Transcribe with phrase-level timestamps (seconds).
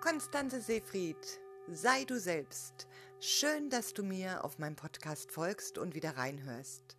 [0.00, 2.86] Konstanze Seefried, sei du selbst.
[3.18, 6.96] Schön, dass du mir auf meinem Podcast folgst und wieder reinhörst.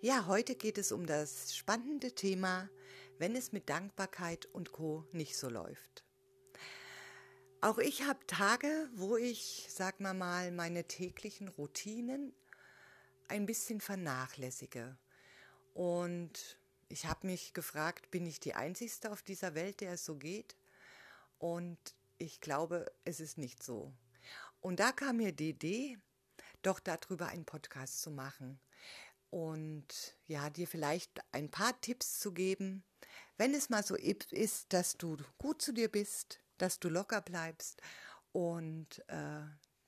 [0.00, 2.70] Ja, heute geht es um das spannende Thema,
[3.18, 6.04] wenn es mit Dankbarkeit und Co nicht so läuft.
[7.62, 12.32] Auch ich habe Tage, wo ich, sag mal mal, meine täglichen Routinen
[13.26, 14.96] ein bisschen vernachlässige.
[15.74, 16.58] Und
[16.88, 20.56] ich habe mich gefragt, bin ich die Einzigste auf dieser Welt, der es so geht?
[21.38, 21.76] Und
[22.18, 23.92] ich glaube, es ist nicht so.
[24.60, 25.98] Und da kam mir die Idee,
[26.62, 28.58] doch darüber einen Podcast zu machen
[29.30, 32.84] und ja, dir vielleicht ein paar Tipps zu geben,
[33.36, 37.80] wenn es mal so ist, dass du gut zu dir bist, dass du locker bleibst
[38.32, 39.42] und äh,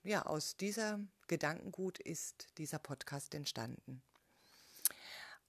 [0.05, 4.03] ja, aus dieser Gedankengut ist dieser Podcast entstanden.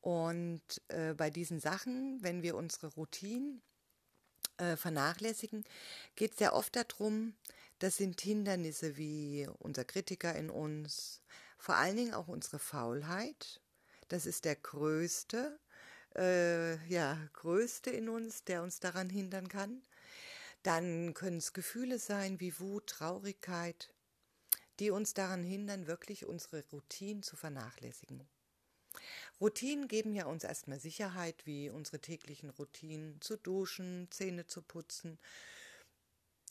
[0.02, 3.62] Und äh, bei diesen Sachen, wenn wir unsere Routinen
[4.59, 5.63] äh, vernachlässigen,
[6.16, 7.34] geht es ja oft darum,
[7.80, 11.22] das sind Hindernisse wie unser Kritiker in uns,
[11.58, 13.61] vor allen Dingen auch unsere Faulheit.
[14.09, 15.59] Das ist der größte,
[16.16, 19.81] äh, ja, größte in uns, der uns daran hindern kann.
[20.64, 23.94] Dann können es Gefühle sein wie Wut, Traurigkeit,
[24.80, 28.28] die uns daran hindern, wirklich unsere Routinen zu vernachlässigen.
[29.39, 35.19] Routinen geben ja uns erstmal Sicherheit, wie unsere täglichen Routinen zu duschen, Zähne zu putzen,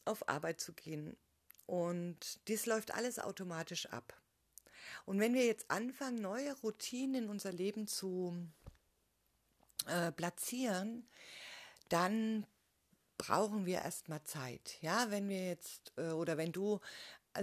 [0.04, 1.16] auf Arbeit zu gehen.
[1.66, 4.18] Und dies läuft alles automatisch ab.
[5.04, 8.34] Und wenn wir jetzt anfangen, neue Routinen in unser Leben zu
[9.86, 11.08] äh, platzieren,
[11.88, 12.46] dann
[13.18, 14.78] brauchen wir erstmal Zeit.
[14.80, 16.80] Ja, wenn wir jetzt äh, oder wenn du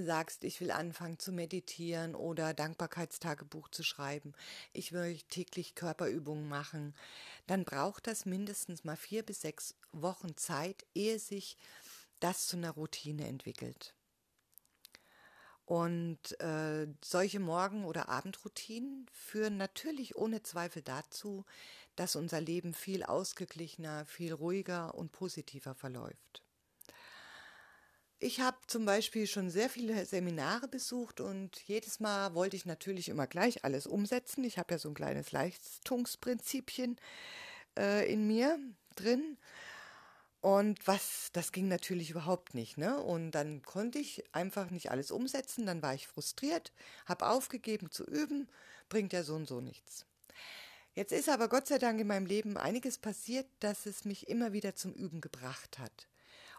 [0.03, 4.33] sagst, ich will anfangen zu meditieren oder Dankbarkeitstagebuch zu schreiben,
[4.73, 6.95] ich will täglich Körperübungen machen,
[7.47, 11.57] dann braucht das mindestens mal vier bis sechs Wochen Zeit, ehe sich
[12.19, 13.93] das zu einer Routine entwickelt.
[15.65, 21.43] Und äh, solche Morgen- oder Abendroutinen führen natürlich ohne Zweifel dazu,
[21.95, 26.44] dass unser Leben viel ausgeglichener, viel ruhiger und positiver verläuft.
[28.19, 33.09] Ich habe zum Beispiel schon sehr viele Seminare besucht und jedes Mal wollte ich natürlich
[33.09, 34.43] immer gleich alles umsetzen.
[34.45, 36.97] Ich habe ja so ein kleines Leistungsprinzipchen
[37.77, 38.57] äh, in mir
[38.95, 39.37] drin.
[40.39, 43.01] Und was, das ging natürlich überhaupt nicht, ne?
[43.01, 46.71] Und dann konnte ich einfach nicht alles umsetzen, dann war ich frustriert,
[47.07, 48.47] habe aufgegeben zu üben,
[48.87, 50.05] bringt ja so und so nichts.
[50.93, 54.53] Jetzt ist aber Gott sei Dank in meinem Leben einiges passiert, dass es mich immer
[54.53, 56.07] wieder zum Üben gebracht hat.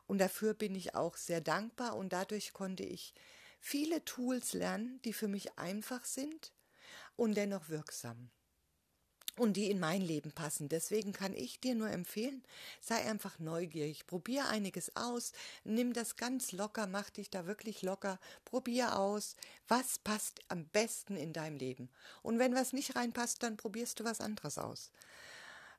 [0.06, 3.12] Und dafür bin ich auch sehr dankbar und dadurch konnte ich
[3.60, 6.52] viele Tools lernen, die für mich einfach sind
[7.16, 8.30] und dennoch wirksam.
[9.38, 10.70] Und die in mein Leben passen.
[10.70, 12.42] Deswegen kann ich dir nur empfehlen,
[12.80, 18.18] sei einfach neugierig, probier einiges aus, nimm das ganz locker, mach dich da wirklich locker,
[18.46, 19.36] probier aus,
[19.68, 21.90] was passt am besten in deinem Leben.
[22.22, 24.90] Und wenn was nicht reinpasst, dann probierst du was anderes aus.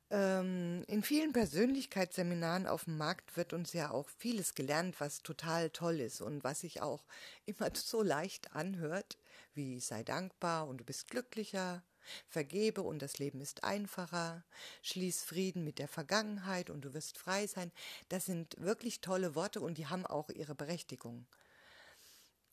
[0.10, 5.70] Ähm, in vielen Persönlichkeitsseminaren auf dem Markt wird uns ja auch vieles gelernt, was total
[5.70, 7.04] toll ist und was sich auch
[7.46, 9.18] immer so leicht anhört,
[9.54, 11.84] wie sei dankbar und du bist glücklicher,
[12.30, 14.46] vergebe und das Leben ist einfacher,
[14.82, 17.72] schließ Frieden mit der Vergangenheit und du wirst frei sein.
[18.08, 21.26] Das sind wirklich tolle Worte und die haben auch ihre Berechtigung.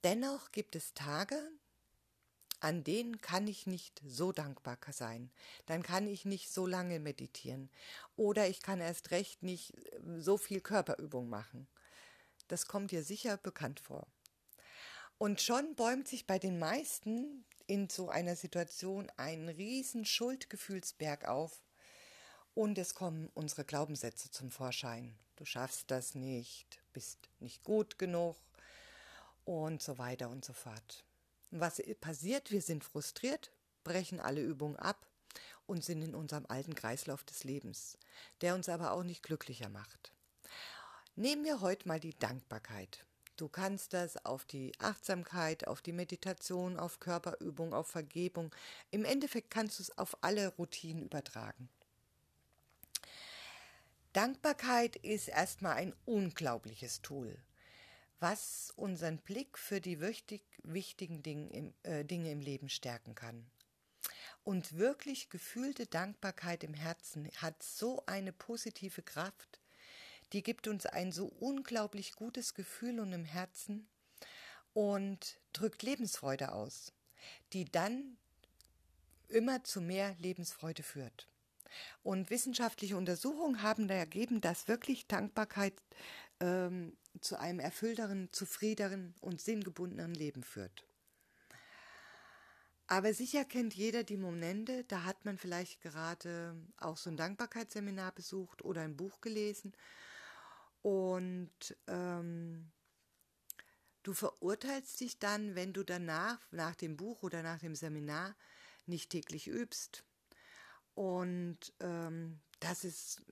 [0.02, 1.40] Dennoch gibt es Tage,
[2.60, 5.30] an denen kann ich nicht so dankbar sein.
[5.66, 7.70] Dann kann ich nicht so lange meditieren.
[8.16, 11.66] Oder ich kann erst recht nicht äh, so viel Körperübung machen.
[12.48, 14.06] Das kommt dir sicher bekannt vor.
[15.18, 21.62] Und schon bäumt sich bei den meisten in so einer Situation ein riesen Schuldgefühlsberg auf.
[22.54, 25.16] Und es kommen unsere Glaubenssätze zum Vorschein.
[25.36, 28.36] Du schaffst das nicht, bist nicht gut genug
[29.44, 31.04] und so weiter und so fort.
[31.56, 32.50] Was passiert?
[32.50, 33.52] Wir sind frustriert,
[33.84, 35.06] brechen alle Übungen ab
[35.66, 37.96] und sind in unserem alten Kreislauf des Lebens,
[38.40, 40.12] der uns aber auch nicht glücklicher macht.
[41.14, 43.06] Nehmen wir heute mal die Dankbarkeit.
[43.36, 48.52] Du kannst das auf die Achtsamkeit, auf die Meditation, auf Körperübung, auf Vergebung.
[48.90, 51.68] Im Endeffekt kannst du es auf alle Routinen übertragen.
[54.12, 57.38] Dankbarkeit ist erstmal ein unglaubliches Tool
[58.24, 63.44] was unseren Blick für die wichtig, wichtigen Dinge im, äh, Dinge im Leben stärken kann.
[64.44, 69.60] Und wirklich gefühlte Dankbarkeit im Herzen hat so eine positive Kraft,
[70.32, 73.86] die gibt uns ein so unglaublich gutes Gefühl und im Herzen
[74.72, 76.94] und drückt Lebensfreude aus,
[77.52, 78.16] die dann
[79.28, 81.28] immer zu mehr Lebensfreude führt.
[82.02, 85.74] Und wissenschaftliche Untersuchungen haben ergeben, dass wirklich Dankbarkeit
[86.44, 90.84] ähm, zu einem erfüllteren, zufriedenen und sinngebundenen Leben führt.
[92.86, 98.12] Aber sicher kennt jeder die Momente, da hat man vielleicht gerade auch so ein Dankbarkeitsseminar
[98.12, 99.72] besucht oder ein Buch gelesen
[100.82, 101.50] und
[101.86, 102.70] ähm,
[104.02, 108.36] du verurteilst dich dann, wenn du danach, nach dem Buch oder nach dem Seminar,
[108.84, 110.04] nicht täglich übst.
[110.94, 113.22] Und ähm, das ist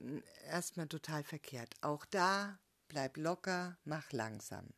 [0.47, 1.75] erstmal total verkehrt.
[1.81, 2.57] Auch da
[2.87, 4.73] bleib locker, mach langsam.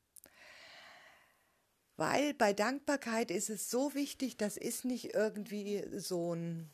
[1.97, 6.69] Weil bei Dankbarkeit ist es so wichtig, das ist nicht irgendwie so ein,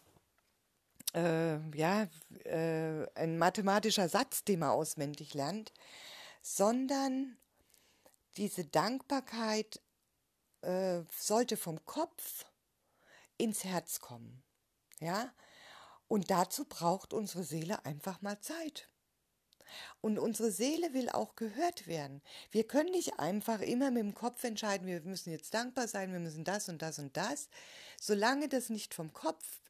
[1.13, 2.07] äh, ja,
[2.45, 5.73] äh, ein mathematischer Satz, den man auswendig lernt,
[6.41, 7.37] sondern
[8.37, 9.79] diese Dankbarkeit
[10.61, 12.45] äh, sollte vom Kopf
[13.37, 14.41] ins Herz kommen.
[14.99, 15.31] Ja,
[16.07, 18.90] und dazu braucht unsere Seele einfach mal Zeit.
[20.01, 22.21] Und unsere Seele will auch gehört werden.
[22.51, 26.19] Wir können nicht einfach immer mit dem Kopf entscheiden, wir müssen jetzt dankbar sein, wir
[26.19, 27.49] müssen das und das und das.
[27.99, 29.61] Solange das nicht vom Kopf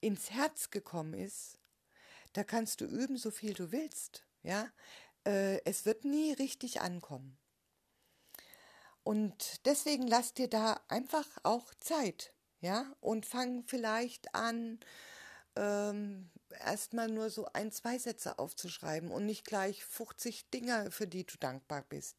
[0.00, 1.58] ins Herz gekommen ist,
[2.32, 4.24] da kannst du üben, so viel du willst.
[4.42, 4.68] Ja,
[5.26, 7.36] äh, es wird nie richtig ankommen.
[9.02, 14.80] Und deswegen lass dir da einfach auch Zeit, ja, und fang vielleicht an,
[15.54, 21.24] ähm, erstmal nur so ein, zwei Sätze aufzuschreiben und nicht gleich 50 Dinge, für die
[21.24, 22.16] du dankbar bist.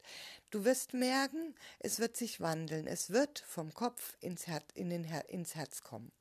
[0.49, 2.87] Du wirst merken, es wird sich wandeln.
[2.87, 6.11] Es wird vom Kopf ins, Her in den Her ins Herz kommen.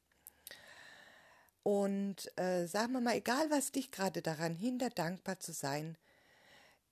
[1.62, 5.98] Und äh, sagen wir mal, egal was dich gerade daran hindert, dankbar zu sein,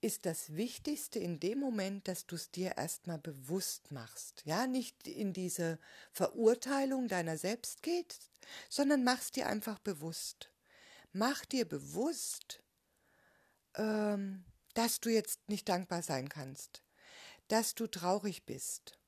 [0.00, 4.42] ist das Wichtigste in dem Moment, dass du es dir erstmal bewusst machst.
[4.44, 5.78] Ja, nicht in diese
[6.12, 8.28] Verurteilung deiner selbst gehst,
[8.68, 10.50] sondern machst dir einfach bewusst.
[11.16, 12.60] Mach dir bewusst,
[13.76, 14.44] ähm,
[14.74, 16.82] dass du jetzt nicht dankbar sein kannst,
[17.46, 18.98] dass du traurig bist,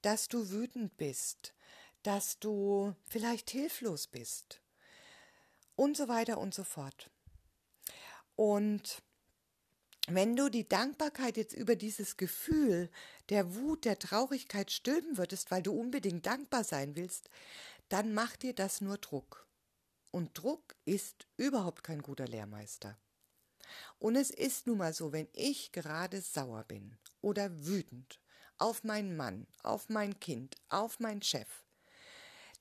[0.00, 1.54] dass du wütend bist,
[2.04, 4.62] dass du vielleicht hilflos bist
[5.74, 7.10] und so weiter und so fort.
[8.36, 9.02] Und
[10.06, 12.88] wenn du die Dankbarkeit jetzt über dieses Gefühl
[13.30, 17.28] der Wut, der Traurigkeit stülpen würdest, weil du unbedingt dankbar sein willst,
[17.88, 19.47] dann macht dir das nur Druck.
[20.10, 22.98] Und Druck ist überhaupt kein guter Lehrmeister.
[23.98, 28.20] Und es ist nun mal so, wenn ich gerade sauer bin oder wütend
[28.56, 31.48] auf meinen Mann, auf mein Kind, auf meinen Chef,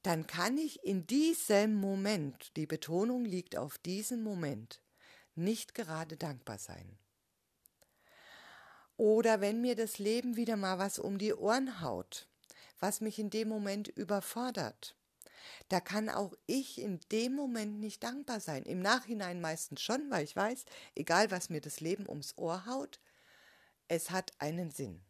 [0.04, 4.82] dann kann ich in diesem Moment, die Betonung liegt auf diesem Moment,
[5.36, 6.98] nicht gerade dankbar sein.
[8.96, 12.28] Oder wenn mir das Leben wieder mal was um die Ohren haut,
[12.80, 14.96] was mich in dem Moment überfordert,
[15.69, 18.63] da kann auch ich in dem Moment nicht dankbar sein.
[18.63, 23.00] Im Nachhinein meistens schon, weil ich weiß, egal was mir das Leben ums Ohr haut,
[23.88, 25.01] es hat einen Sinn.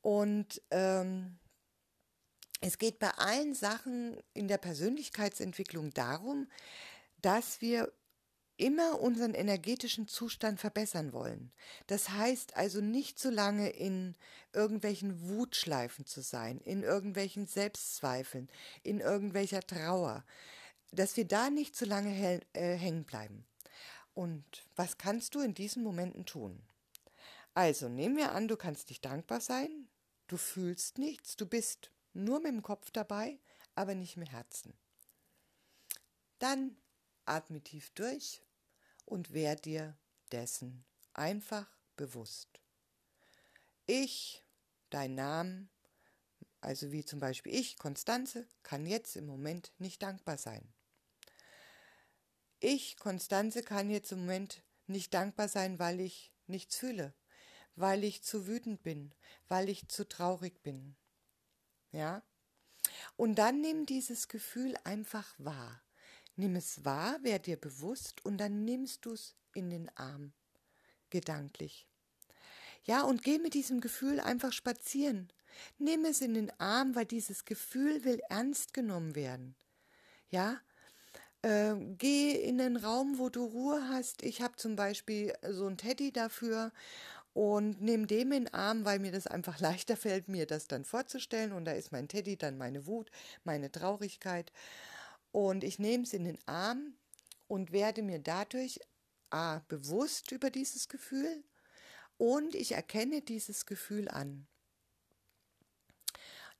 [0.00, 1.38] Und ähm,
[2.60, 6.48] es geht bei allen Sachen in der Persönlichkeitsentwicklung darum,
[7.20, 7.92] dass wir
[8.58, 11.52] immer unseren energetischen Zustand verbessern wollen.
[11.86, 14.16] Das heißt also nicht so lange in
[14.52, 18.50] irgendwelchen Wutschleifen zu sein, in irgendwelchen Selbstzweifeln,
[18.82, 20.24] in irgendwelcher Trauer,
[20.90, 23.46] dass wir da nicht so lange äh, hängen bleiben.
[24.12, 24.44] Und
[24.74, 26.60] was kannst du in diesen Momenten tun?
[27.54, 29.88] Also nehmen wir an, du kannst dich dankbar sein,
[30.26, 33.38] du fühlst nichts, du bist nur mit dem Kopf dabei,
[33.76, 34.74] aber nicht mit Herzen.
[36.40, 36.76] Dann
[37.24, 38.42] atme tief durch
[39.08, 39.96] und wär dir
[40.32, 40.84] dessen
[41.14, 42.60] einfach bewusst.
[43.86, 44.44] Ich,
[44.90, 45.68] dein Name,
[46.60, 50.72] also wie zum Beispiel ich, Konstanze, kann jetzt im Moment nicht dankbar sein.
[52.60, 57.14] Ich, Konstanze, kann jetzt im Moment nicht dankbar sein, weil ich nichts fühle,
[57.76, 59.14] weil ich zu wütend bin,
[59.46, 60.96] weil ich zu traurig bin.
[61.92, 62.22] Ja?
[63.16, 65.82] Und dann nimm dieses Gefühl einfach wahr.
[66.38, 70.32] Nimm es wahr, werd dir bewusst und dann nimmst du es in den Arm,
[71.10, 71.88] gedanklich.
[72.84, 75.32] Ja, und geh mit diesem Gefühl einfach spazieren.
[75.78, 79.56] Nimm es in den Arm, weil dieses Gefühl will ernst genommen werden.
[80.30, 80.60] Ja,
[81.42, 84.22] äh, geh in den Raum, wo du Ruhe hast.
[84.22, 86.70] Ich habe zum Beispiel so ein Teddy dafür
[87.32, 90.84] und nehme dem in den Arm, weil mir das einfach leichter fällt, mir das dann
[90.84, 91.50] vorzustellen.
[91.50, 93.10] Und da ist mein Teddy dann meine Wut,
[93.42, 94.52] meine Traurigkeit.
[95.32, 96.94] Und ich nehme es in den Arm
[97.46, 98.80] und werde mir dadurch
[99.30, 101.44] A, bewusst über dieses Gefühl
[102.16, 104.46] und ich erkenne dieses Gefühl an.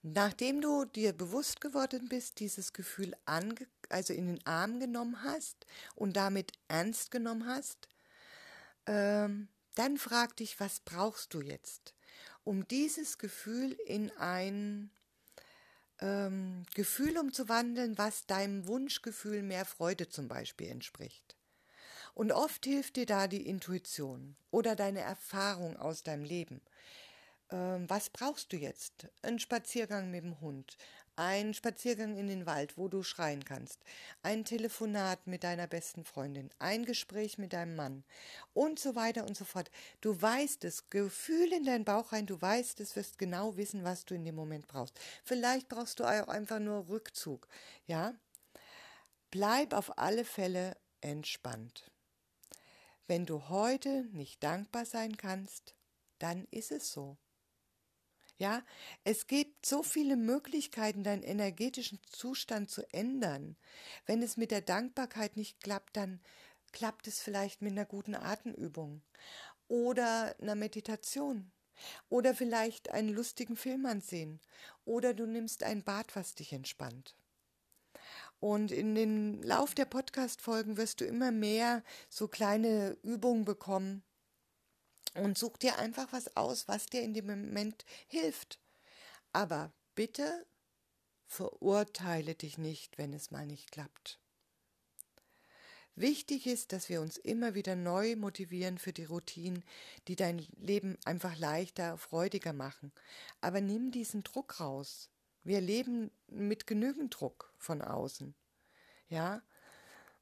[0.02, 5.66] Nachdem du dir bewusst geworden bist, dieses Gefühl ange also in den Arm genommen hast
[5.94, 7.88] und damit ernst genommen hast,
[8.86, 11.94] ähm, dann frag dich, was brauchst du jetzt,
[12.44, 14.90] um dieses Gefühl in ein
[16.00, 21.36] ähm, Gefühl umzuwandeln, was deinem Wunschgefühl mehr Freude zum Beispiel entspricht.
[22.14, 26.60] Und oft hilft dir da die Intuition oder deine Erfahrung aus deinem Leben.
[27.50, 29.08] Ähm, was brauchst du jetzt?
[29.22, 30.76] Ein Spaziergang mit dem Hund,
[31.18, 33.80] ein Spaziergang in den Wald, wo du schreien kannst,
[34.22, 38.04] ein Telefonat mit deiner besten Freundin, ein Gespräch mit deinem Mann
[38.54, 39.68] und so weiter und so fort.
[40.00, 44.04] Du weißt es, Gefühl in deinen Bauch rein, du weißt es, wirst genau wissen, was
[44.04, 44.98] du in dem Moment brauchst.
[45.24, 47.48] Vielleicht brauchst du auch einfach nur Rückzug,
[47.86, 48.14] ja?
[49.32, 51.90] Bleib auf alle Fälle entspannt.
[53.08, 55.74] Wenn du heute nicht dankbar sein kannst,
[56.20, 57.16] dann ist es so.
[58.38, 58.62] Ja,
[59.02, 63.56] es gibt so viele Möglichkeiten, deinen energetischen Zustand zu ändern.
[64.06, 66.20] Wenn es mit der Dankbarkeit nicht klappt, dann
[66.70, 69.02] klappt es vielleicht mit einer guten Atemübung
[69.66, 71.50] oder einer Meditation
[72.08, 74.40] oder vielleicht einen lustigen Film ansehen
[74.84, 77.16] oder du nimmst ein Bad, was dich entspannt.
[78.40, 84.04] Und in den Lauf der Podcast-Folgen wirst du immer mehr so kleine Übungen bekommen,
[85.14, 88.58] und such dir einfach was aus, was dir in dem Moment hilft.
[89.32, 90.46] Aber bitte
[91.26, 94.18] verurteile dich nicht, wenn es mal nicht klappt.
[96.00, 99.64] Wichtig ist, dass wir uns immer wieder neu motivieren für die Routinen,
[100.06, 102.92] die dein Leben einfach leichter, freudiger machen.
[103.40, 105.10] Aber nimm diesen Druck raus.
[105.42, 108.36] Wir leben mit genügend Druck von außen.
[109.08, 109.42] Ja,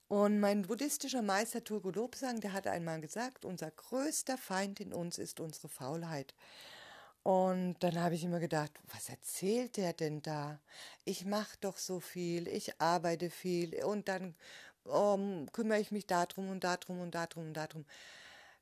[0.09, 5.19] und mein buddhistischer Meister Turgo Lobsang, der hat einmal gesagt, unser größter Feind in uns
[5.19, 6.35] ist unsere Faulheit.
[7.25, 10.61] Und dann habe ich immer gedacht, was erzählt der denn da?
[11.05, 14.37] Ich mache doch so viel, ich arbeite viel und dann
[14.85, 17.85] um, kümmere ich mich darum und darum und darum und darum.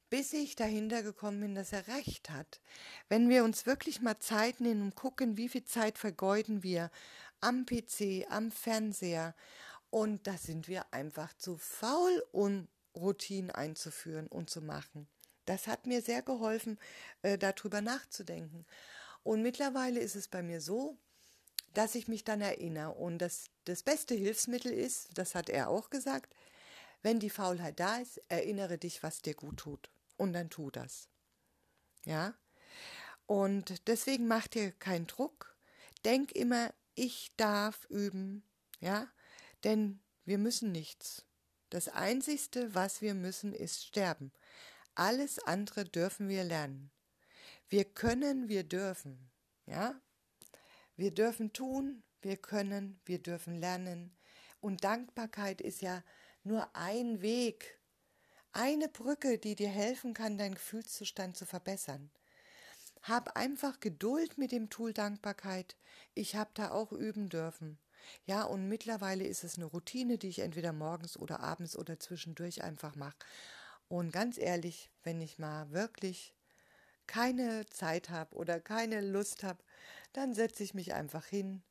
[0.08, 2.60] Bis ich dahinter gekommen bin, dass er recht hat.
[3.10, 6.90] Wenn wir uns wirklich mal Zeit nehmen und gucken, wie viel Zeit vergeuden wir
[7.42, 9.34] am PC, am Fernseher
[9.94, 15.06] und da sind wir einfach zu faul, um Routinen einzuführen und zu machen.
[15.44, 16.80] Das hat mir sehr geholfen,
[17.22, 18.66] äh, darüber nachzudenken.
[19.22, 20.98] Und mittlerweile ist es bei mir so,
[21.74, 22.90] dass ich mich dann erinnere.
[22.94, 26.34] Und das, das beste Hilfsmittel ist, das hat er auch gesagt,
[27.02, 29.90] wenn die Faulheit da ist, erinnere dich, was dir gut tut.
[30.16, 31.08] Und dann tu das.
[32.04, 32.34] Ja?
[33.26, 35.56] Und deswegen mach dir keinen Druck.
[36.04, 38.42] Denk immer, ich darf üben.
[38.80, 39.06] Ja?
[39.64, 41.24] Denn wir müssen nichts.
[41.70, 44.32] Das Einzigste, was wir müssen, ist sterben.
[44.94, 46.92] Alles andere dürfen wir lernen.
[47.68, 49.30] Wir können, wir dürfen.
[49.66, 50.00] Ja?
[50.96, 54.16] Wir dürfen tun, wir können, wir dürfen lernen.
[54.60, 56.04] Und Dankbarkeit ist ja
[56.44, 57.80] nur ein Weg,
[58.52, 62.10] eine Brücke, die dir helfen kann, deinen Gefühlszustand zu verbessern.
[63.02, 65.76] Hab einfach Geduld mit dem Tool Dankbarkeit.
[66.14, 67.78] Ich habe da auch üben dürfen.
[68.26, 72.62] Ja, und mittlerweile ist es eine Routine, die ich entweder morgens oder abends oder zwischendurch
[72.62, 73.16] einfach mache.
[73.88, 76.34] Und ganz ehrlich, wenn ich mal wirklich
[77.06, 79.62] keine Zeit habe oder keine Lust habe,
[80.12, 81.62] dann setze ich mich einfach hin,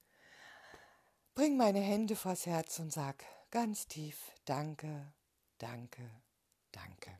[1.35, 5.13] bring meine Hände vors Herz und sag ganz tief Danke,
[5.57, 6.09] danke,
[6.71, 7.17] danke.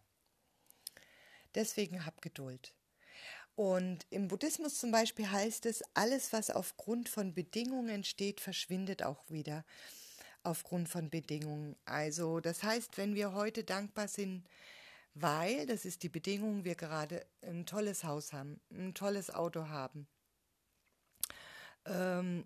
[1.55, 2.73] Deswegen hab Geduld.
[3.55, 9.29] Und im Buddhismus zum Beispiel heißt es, alles, was aufgrund von Bedingungen entsteht, verschwindet auch
[9.29, 9.63] wieder
[10.41, 11.75] aufgrund von Bedingungen.
[11.85, 14.47] Also das heißt, wenn wir heute dankbar sind,
[15.13, 20.07] weil, das ist die Bedingung, wir gerade ein tolles Haus haben, ein tolles Auto haben,
[21.85, 22.45] ähm,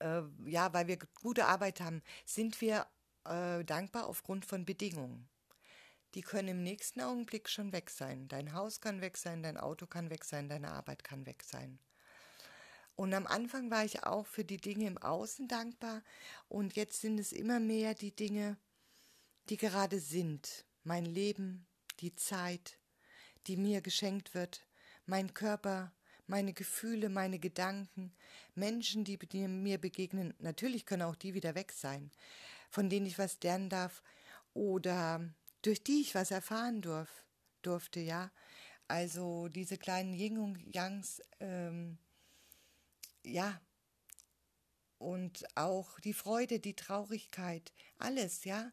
[0.00, 2.86] äh, ja, weil wir gute Arbeit haben, sind wir
[3.24, 5.28] äh, dankbar aufgrund von Bedingungen
[6.14, 8.28] die können im nächsten Augenblick schon weg sein.
[8.28, 11.78] Dein Haus kann weg sein, dein Auto kann weg sein, deine Arbeit kann weg sein.
[12.94, 16.02] Und am Anfang war ich auch für die Dinge im Außen dankbar
[16.48, 18.58] und jetzt sind es immer mehr die Dinge,
[19.48, 20.66] die gerade sind.
[20.84, 21.66] Mein Leben,
[22.00, 22.78] die Zeit,
[23.46, 24.66] die mir geschenkt wird,
[25.06, 25.92] mein Körper,
[26.26, 28.14] meine Gefühle, meine Gedanken,
[28.54, 30.34] Menschen, die mir begegnen.
[30.38, 32.10] Natürlich können auch die wieder weg sein,
[32.70, 34.02] von denen ich was lernen darf
[34.54, 35.20] oder
[35.62, 37.08] durch die ich was erfahren durf,
[37.62, 38.30] durfte, ja.
[38.88, 41.98] Also diese kleinen Yin und Yangs, ähm,
[43.24, 43.60] ja.
[44.98, 48.70] Und auch die Freude, die Traurigkeit, alles, ja.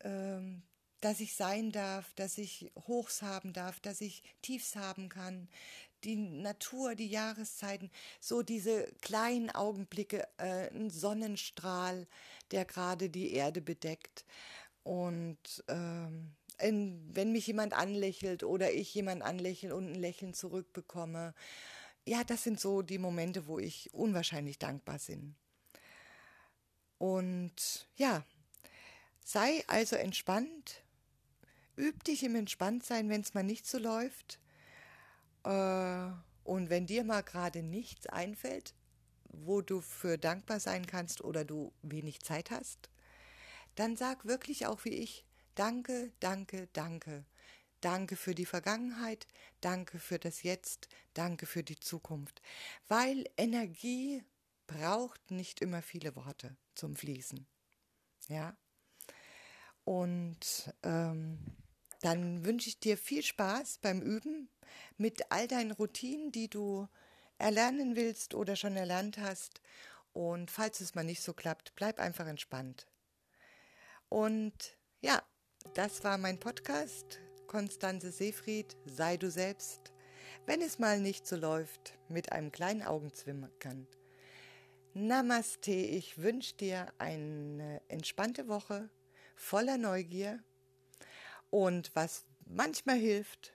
[0.00, 0.62] Ähm,
[1.00, 5.48] dass ich sein darf, dass ich Hochs haben darf, dass ich Tiefs haben kann,
[6.04, 12.06] die Natur, die Jahreszeiten, so diese kleinen Augenblicke, äh, ein Sonnenstrahl,
[12.50, 14.24] der gerade die Erde bedeckt,
[14.86, 21.34] und ähm, wenn mich jemand anlächelt oder ich jemand anlächle und ein Lächeln zurückbekomme.
[22.06, 25.34] Ja, das sind so die Momente, wo ich unwahrscheinlich dankbar bin.
[26.98, 28.24] Und ja,
[29.24, 30.84] sei also entspannt,
[31.76, 34.38] üb dich im Entspanntsein, wenn es mal nicht so läuft.
[35.42, 36.10] Äh,
[36.44, 38.72] und wenn dir mal gerade nichts einfällt,
[39.24, 42.88] wo du für dankbar sein kannst oder du wenig Zeit hast,
[43.76, 47.24] dann sag wirklich auch wie ich, danke, danke, danke.
[47.82, 49.28] Danke für die Vergangenheit,
[49.60, 52.40] danke für das Jetzt, danke für die Zukunft.
[52.88, 54.24] Weil Energie
[54.66, 57.46] braucht nicht immer viele Worte zum Fließen.
[58.28, 58.56] Ja.
[59.84, 61.38] Und ähm,
[62.00, 64.48] dann wünsche ich dir viel Spaß beim Üben
[64.96, 66.88] mit all deinen Routinen, die du
[67.38, 69.60] erlernen willst oder schon erlernt hast.
[70.12, 72.86] Und falls es mal nicht so klappt, bleib einfach entspannt.
[74.08, 75.22] Und ja,
[75.74, 77.20] das war mein Podcast.
[77.46, 79.92] Konstanze Seefried, sei du selbst.
[80.46, 83.86] Wenn es mal nicht so läuft, mit einem kleinen Augenzwinkern.
[84.94, 88.88] Namaste, ich wünsche dir eine entspannte Woche
[89.34, 90.42] voller Neugier
[91.50, 93.52] und was manchmal hilft,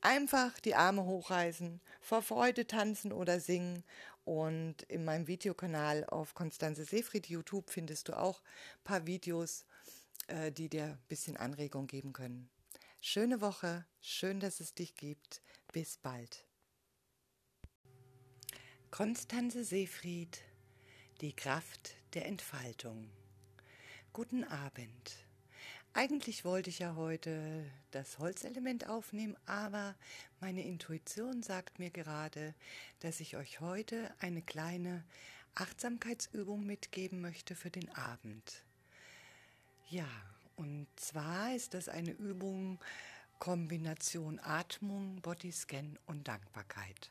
[0.00, 3.84] einfach die Arme hochreißen, vor Freude tanzen oder singen
[4.24, 9.66] und in meinem Videokanal auf Konstanze Seefried YouTube findest du auch ein paar Videos,
[10.30, 12.48] äh, die dir ein bisschen Anregung geben können.
[13.00, 15.42] Schöne Woche, schön, dass es dich gibt.
[15.72, 16.46] Bis bald.
[18.90, 20.42] Konstanze Seefried
[21.20, 23.10] die Kraft der Entfaltung.
[24.12, 25.16] Guten Abend.
[25.92, 29.96] Eigentlich wollte ich ja heute das Holzelement aufnehmen, aber
[30.40, 32.54] meine Intuition sagt mir gerade,
[33.00, 35.04] dass ich euch heute eine kleine
[35.54, 38.64] Achtsamkeitsübung mitgeben möchte für den Abend.
[39.90, 40.06] Ja,
[40.54, 42.78] und zwar ist das eine Übung
[43.40, 47.10] Kombination Atmung, Bodyscan und Dankbarkeit.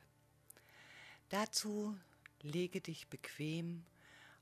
[1.27, 1.97] Dazu
[2.41, 3.83] lege dich bequem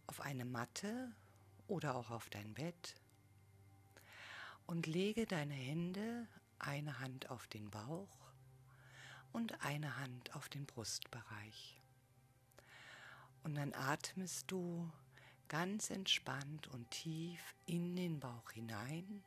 [0.06, 1.12] auf eine Matte
[1.68, 2.94] oder auch auf dein Bett
[4.68, 6.28] und lege deine Hände,
[6.60, 8.20] eine Hand auf den Bauch
[9.34, 11.82] und eine Hand auf den Brustbereich.
[13.44, 14.92] Und dann atmest du
[15.48, 19.24] ganz entspannt und tief in den Bauch hinein.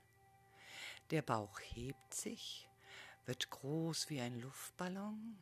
[1.11, 2.69] Der Bauch hebt sich,
[3.27, 5.39] wird groß wie ein Luftballon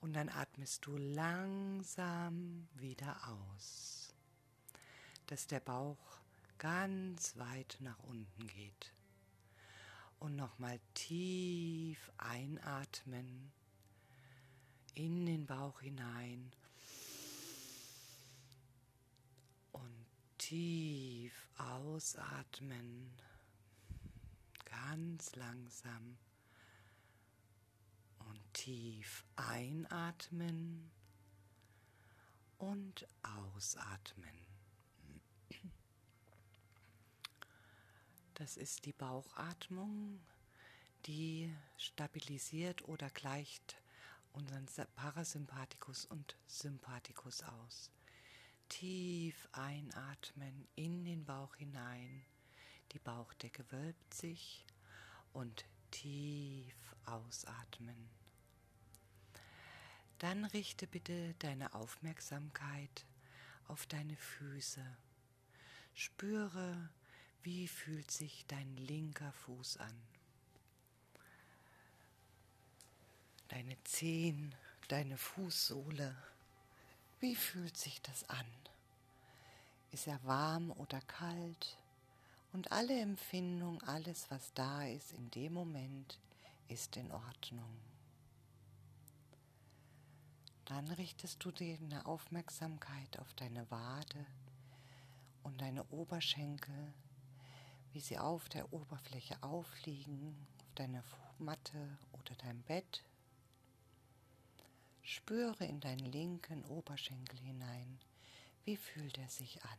[0.00, 4.14] und dann atmest du langsam wieder aus,
[5.26, 6.18] dass der Bauch
[6.58, 8.92] ganz weit nach unten geht.
[10.18, 13.52] Und nochmal tief einatmen
[14.94, 16.52] in den Bauch hinein
[20.44, 23.10] tief ausatmen,
[24.66, 26.18] ganz langsam
[28.52, 30.90] tief einatmen
[32.58, 34.34] und ausatmen.
[38.34, 40.20] Das ist die Bauchatmung,
[41.06, 43.76] die stabilisiert oder gleicht
[44.32, 47.90] unseren Parasympathikus und Sympathikus aus.
[48.68, 52.24] Tief einatmen in den Bauch hinein,
[52.92, 54.64] die Bauchdecke wölbt sich
[55.32, 56.74] und tief
[57.06, 58.08] ausatmen.
[60.18, 63.04] Dann richte bitte deine Aufmerksamkeit
[63.68, 64.84] auf deine Füße.
[65.94, 66.90] Spüre,
[67.42, 70.02] wie fühlt sich dein linker Fuß an.
[73.48, 74.54] Deine Zehen,
[74.88, 76.16] deine Fußsohle.
[77.24, 78.44] Wie fühlt sich das an?
[79.92, 81.78] Ist er warm oder kalt?
[82.52, 86.18] Und alle Empfindung, alles, was da ist in dem Moment,
[86.68, 87.80] ist in Ordnung.
[90.66, 94.26] Dann richtest du deine Aufmerksamkeit auf deine Wade
[95.44, 96.92] und deine Oberschenkel,
[97.94, 101.02] wie sie auf der Oberfläche aufliegen, auf deiner
[101.38, 103.02] Matte oder deinem Bett.
[105.06, 108.00] Spüre in deinen linken Oberschenkel hinein,
[108.64, 109.78] wie fühlt er sich an.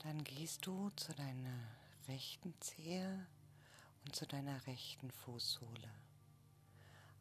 [0.00, 1.56] Dann gehst du zu deiner
[2.08, 3.26] rechten Zehe
[4.04, 5.90] und zu deiner rechten Fußsohle.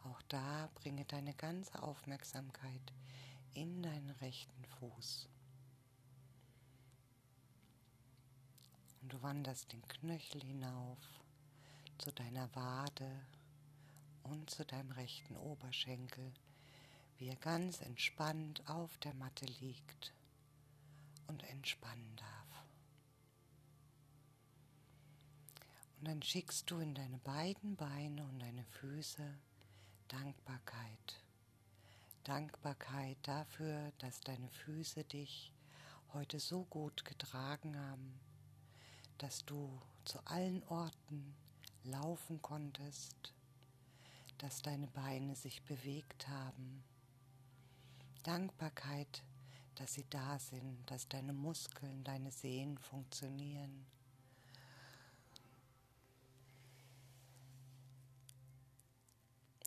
[0.06, 2.94] Auch da bringe deine ganze Aufmerksamkeit
[3.54, 5.30] in deinen rechten Fuß.
[9.02, 11.23] Und du wanderst den Knöchel hinauf
[11.98, 13.26] zu deiner Wade
[14.24, 16.34] und zu deinem rechten Oberschenkel,
[17.18, 20.14] wie er ganz entspannt auf der Matte liegt.
[21.28, 22.66] und entspannen darf.
[25.98, 29.24] Und dann schickst du in deine beiden Beine und deine Füße
[30.10, 31.24] Dankbarkeit.
[32.24, 35.52] Dankbarkeit dafür, dass deine Füße dich
[36.14, 38.20] heute so gut getragen haben,
[39.18, 41.36] dass du zu allen Orten
[41.84, 43.34] laufen konntest,
[44.38, 46.84] dass deine Beine sich bewegt haben.
[48.24, 49.24] Dankbarkeit,
[49.76, 53.86] dass sie da sind, dass deine Muskeln, deine Sehnen funktionieren.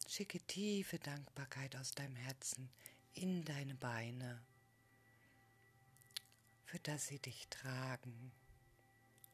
[0.09, 2.70] Schicke tiefe Dankbarkeit aus deinem Herzen
[3.12, 4.40] in deine Beine,
[6.64, 8.33] für das sie dich tragen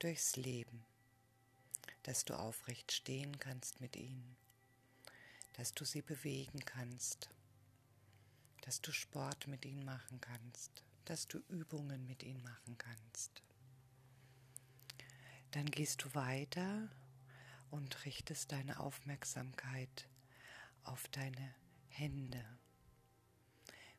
[0.00, 0.84] durchs Leben,
[2.02, 4.36] dass du aufrecht stehen kannst mit ihnen,
[5.54, 7.30] dass du sie bewegen kannst,
[8.62, 13.42] dass du Sport mit ihnen machen kannst, dass du Übungen mit ihnen machen kannst.
[15.52, 16.88] Dann gehst du weiter
[17.70, 20.08] und richtest deine Aufmerksamkeit
[20.84, 21.54] auf deine
[21.88, 22.44] Hände,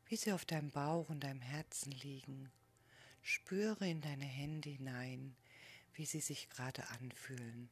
[0.07, 2.51] wie sie auf deinem Bauch und deinem Herzen liegen.
[3.21, 5.35] Spüre in deine Hände hinein,
[5.93, 7.69] wie sie sich gerade anfühlen.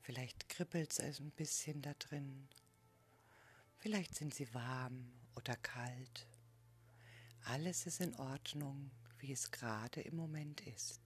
[0.00, 2.48] Vielleicht kribbelt es ein bisschen da drin.
[3.78, 6.26] Vielleicht sind sie warm oder kalt.
[7.44, 11.00] Alles ist in Ordnung, wie es gerade im Moment ist.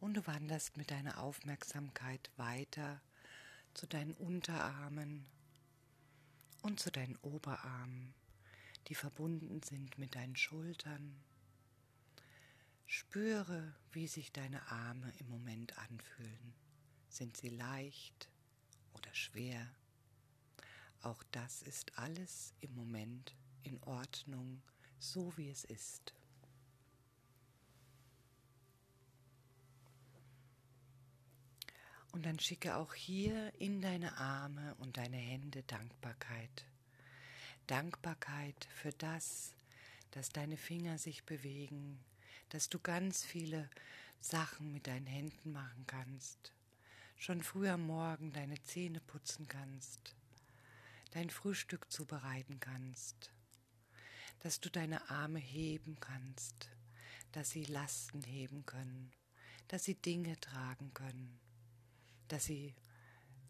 [0.00, 3.00] Und du wanderst mit deiner Aufmerksamkeit weiter
[3.74, 5.26] zu deinen Unterarmen
[6.62, 8.14] und zu deinen Oberarmen,
[8.88, 11.22] die verbunden sind mit deinen Schultern.
[12.86, 16.54] Spüre, wie sich deine Arme im Moment anfühlen.
[17.08, 18.30] Sind sie leicht
[18.94, 19.68] oder schwer?
[21.02, 24.62] Auch das ist alles im Moment in Ordnung,
[24.98, 26.14] so wie es ist.
[32.12, 36.64] Und dann schicke auch hier in deine Arme und deine Hände Dankbarkeit.
[37.66, 39.52] Dankbarkeit für das,
[40.12, 41.98] dass deine Finger sich bewegen,
[42.50, 43.68] dass du ganz viele
[44.20, 46.52] Sachen mit deinen Händen machen kannst,
[47.16, 50.14] schon früh am Morgen deine Zähne putzen kannst,
[51.12, 53.30] dein Frühstück zubereiten kannst,
[54.40, 56.70] dass du deine Arme heben kannst,
[57.32, 59.12] dass sie Lasten heben können,
[59.68, 61.38] dass sie Dinge tragen können.
[62.28, 62.74] Dass sie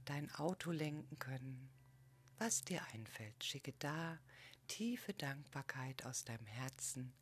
[0.04, 1.70] dein Auto lenken können.
[2.38, 4.18] Was dir einfällt, schicke da
[4.68, 7.12] tiefe Dankbarkeit aus deinem Herzen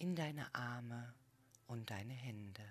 [0.00, 1.12] in deine Arme
[1.66, 2.64] und deine Hände.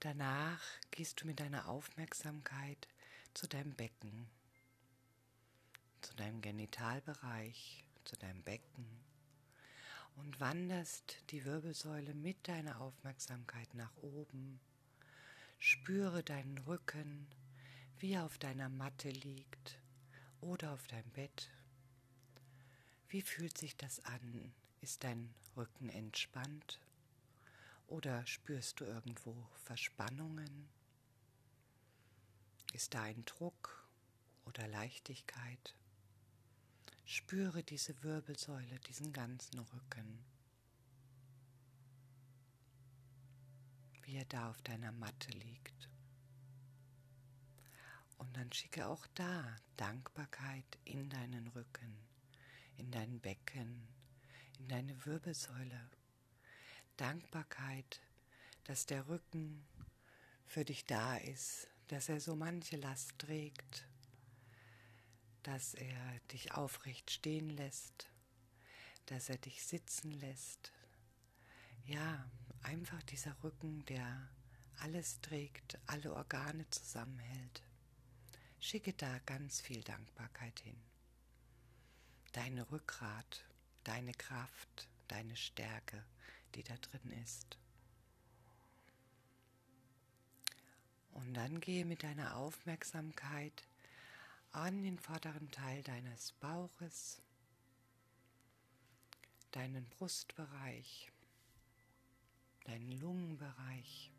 [0.00, 2.88] Danach gehst du mit deiner Aufmerksamkeit
[3.32, 4.28] zu deinem Becken,
[6.02, 8.86] zu deinem Genitalbereich, zu deinem Becken
[10.16, 14.60] und wanderst die Wirbelsäule mit deiner Aufmerksamkeit nach oben.
[15.58, 17.26] Spüre deinen Rücken,
[17.98, 19.78] wie er auf deiner Matte liegt
[20.42, 21.48] oder auf deinem Bett.
[23.12, 24.54] Wie fühlt sich das an?
[24.80, 26.80] Ist dein Rücken entspannt?
[27.86, 30.66] Oder spürst du irgendwo Verspannungen?
[32.72, 33.86] Ist da ein Druck
[34.46, 35.74] oder Leichtigkeit?
[37.04, 40.24] Spüre diese Wirbelsäule, diesen ganzen Rücken,
[44.04, 45.90] wie er da auf deiner Matte liegt.
[48.16, 52.11] Und dann schicke auch da Dankbarkeit in deinen Rücken,
[52.82, 53.88] in dein Becken,
[54.58, 55.90] in deine Wirbelsäule.
[56.96, 58.00] Dankbarkeit,
[58.64, 59.66] dass der Rücken
[60.44, 63.86] für dich da ist, dass er so manche Last trägt
[65.42, 68.08] dass er dich aufrecht stehen lässt,
[69.06, 70.72] dass er dich sitzen lässt.
[71.84, 72.30] Ja,
[72.62, 74.28] einfach dieser Rücken, der
[74.78, 77.62] alles trägt, alle Organe zusammenhält.
[78.60, 80.80] Schicke da ganz viel Dankbarkeit hin.
[82.32, 83.44] Deine Rückgrat,
[83.84, 86.04] deine Kraft, deine Stärke,
[86.54, 87.58] die da drin ist.
[91.12, 93.66] Und dann gehe mit deiner Aufmerksamkeit
[94.52, 97.20] an den vorderen Teil deines Bauches,
[99.50, 101.12] deinen Brustbereich,
[102.64, 104.10] deinen Lungenbereich.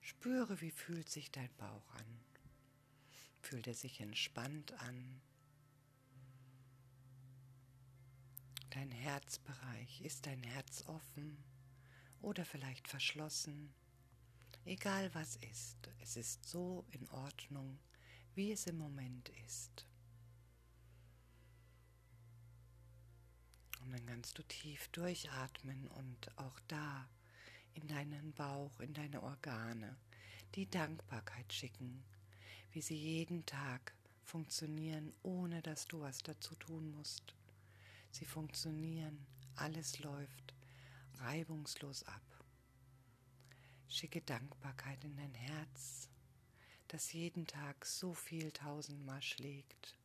[0.00, 2.20] Spüre, wie fühlt sich dein Bauch an.
[3.40, 5.20] Fühlt er sich entspannt an?
[8.74, 10.00] dein Herzbereich.
[10.02, 11.36] Ist dein Herz offen
[12.20, 13.72] oder vielleicht verschlossen?
[14.64, 17.78] Egal was ist, es ist so in Ordnung,
[18.34, 19.86] wie es im Moment ist.
[23.82, 27.06] Und dann kannst du tief durchatmen und auch da
[27.74, 29.96] in deinen Bauch, in deine Organe
[30.54, 32.02] die Dankbarkeit schicken,
[32.72, 37.34] wie sie jeden Tag funktionieren, ohne dass du was dazu tun musst.
[38.14, 40.54] Sie funktionieren, alles läuft
[41.18, 42.22] reibungslos ab.
[43.88, 46.08] Schicke Dankbarkeit in dein Herz,
[46.86, 49.98] das jeden Tag so viel tausendmal schlägt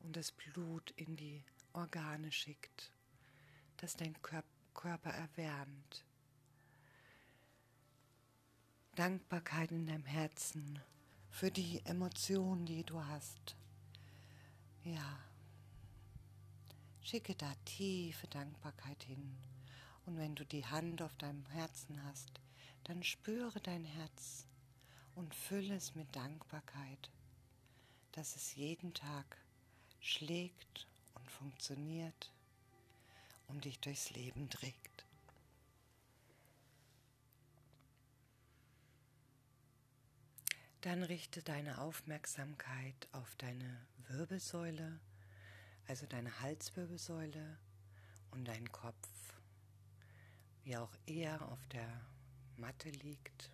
[0.00, 2.90] und das Blut in die Organe schickt,
[3.76, 6.04] das dein Körper erwärmt.
[8.96, 10.80] Dankbarkeit in deinem Herzen
[11.30, 13.54] für die Emotionen, die du hast.
[14.82, 15.20] Ja,
[17.04, 19.36] schicke da tiefe Dankbarkeit hin.
[20.06, 22.40] Und wenn du die Hand auf deinem Herzen hast,
[22.84, 24.46] dann spüre dein Herz
[25.14, 27.10] und fülle es mit Dankbarkeit,
[28.12, 29.36] dass es jeden Tag
[30.00, 32.32] schlägt und funktioniert
[33.48, 35.04] und dich durchs Leben trägt.
[40.80, 45.00] Dann richte deine Aufmerksamkeit auf deine Wirbelsäule,
[45.86, 47.58] also deine Halswirbelsäule
[48.30, 49.08] und deinen Kopf,
[50.64, 51.88] wie auch er auf der
[52.56, 53.50] Matte liegt,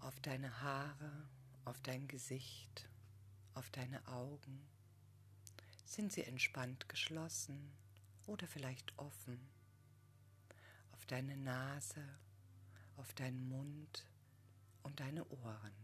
[0.00, 1.28] auf deine Haare,
[1.64, 2.88] auf dein Gesicht,
[3.54, 4.66] auf deine Augen.
[5.86, 7.72] Sind sie entspannt geschlossen
[8.26, 9.38] oder vielleicht offen?
[10.92, 12.02] Auf deine Nase,
[12.96, 14.06] auf deinen Mund
[14.82, 15.83] und deine Ohren.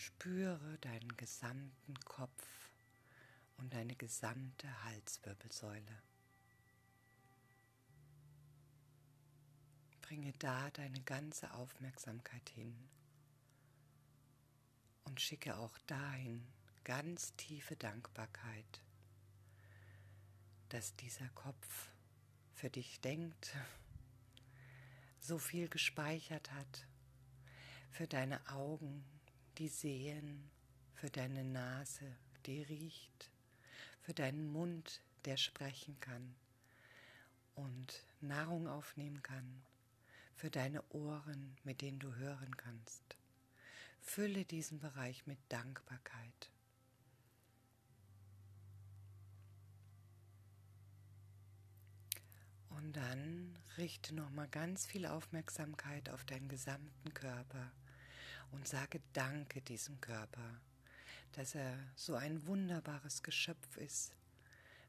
[0.00, 2.70] Spüre deinen gesamten Kopf
[3.58, 6.02] und deine gesamte Halswirbelsäule.
[10.00, 12.88] Bringe da deine ganze Aufmerksamkeit hin
[15.04, 16.46] und schicke auch dahin
[16.84, 18.80] ganz tiefe Dankbarkeit,
[20.70, 21.90] dass dieser Kopf
[22.54, 23.54] für dich denkt,
[25.18, 26.86] so viel gespeichert hat,
[27.90, 29.04] für deine Augen,
[29.60, 30.50] die sehen,
[30.94, 33.30] für deine Nase, die riecht,
[34.00, 36.34] für deinen Mund, der sprechen kann
[37.54, 39.62] und Nahrung aufnehmen kann,
[40.34, 43.02] für deine Ohren, mit denen du hören kannst.
[44.00, 46.50] Fülle diesen Bereich mit Dankbarkeit.
[52.70, 57.70] Und dann richte nochmal ganz viel Aufmerksamkeit auf deinen gesamten Körper
[58.52, 60.60] und sage Danke diesem Körper,
[61.32, 64.12] dass er so ein wunderbares Geschöpf ist,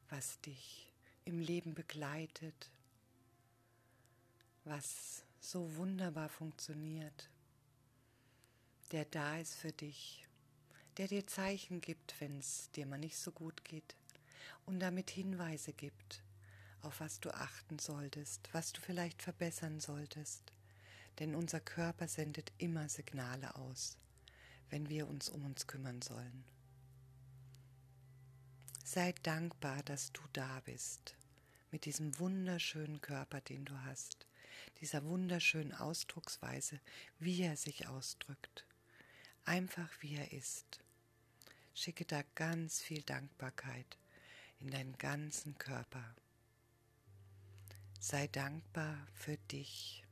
[0.08, 0.92] was dich
[1.24, 2.70] im Leben begleitet,
[4.64, 7.30] was so wunderbar funktioniert,
[8.92, 10.26] der da ist für dich,
[10.96, 13.96] der dir Zeichen gibt, wenn es dir mal nicht so gut geht
[14.66, 16.22] und damit Hinweise gibt,
[16.82, 20.51] auf was du achten solltest, was du vielleicht verbessern solltest.
[21.18, 23.96] Denn unser Körper sendet immer Signale aus,
[24.70, 26.44] wenn wir uns um uns kümmern sollen.
[28.84, 31.14] Sei dankbar, dass du da bist,
[31.70, 34.26] mit diesem wunderschönen Körper, den du hast,
[34.80, 36.80] dieser wunderschönen Ausdrucksweise,
[37.18, 38.66] wie er sich ausdrückt,
[39.44, 40.80] einfach wie er ist.
[41.74, 43.98] Schicke da ganz viel Dankbarkeit
[44.60, 46.14] in deinen ganzen Körper.
[47.98, 50.04] Sei dankbar für dich,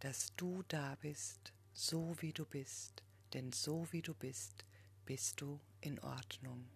[0.00, 4.64] dass du da bist, so wie du bist, denn so wie du bist,
[5.04, 6.68] bist du in Ordnung.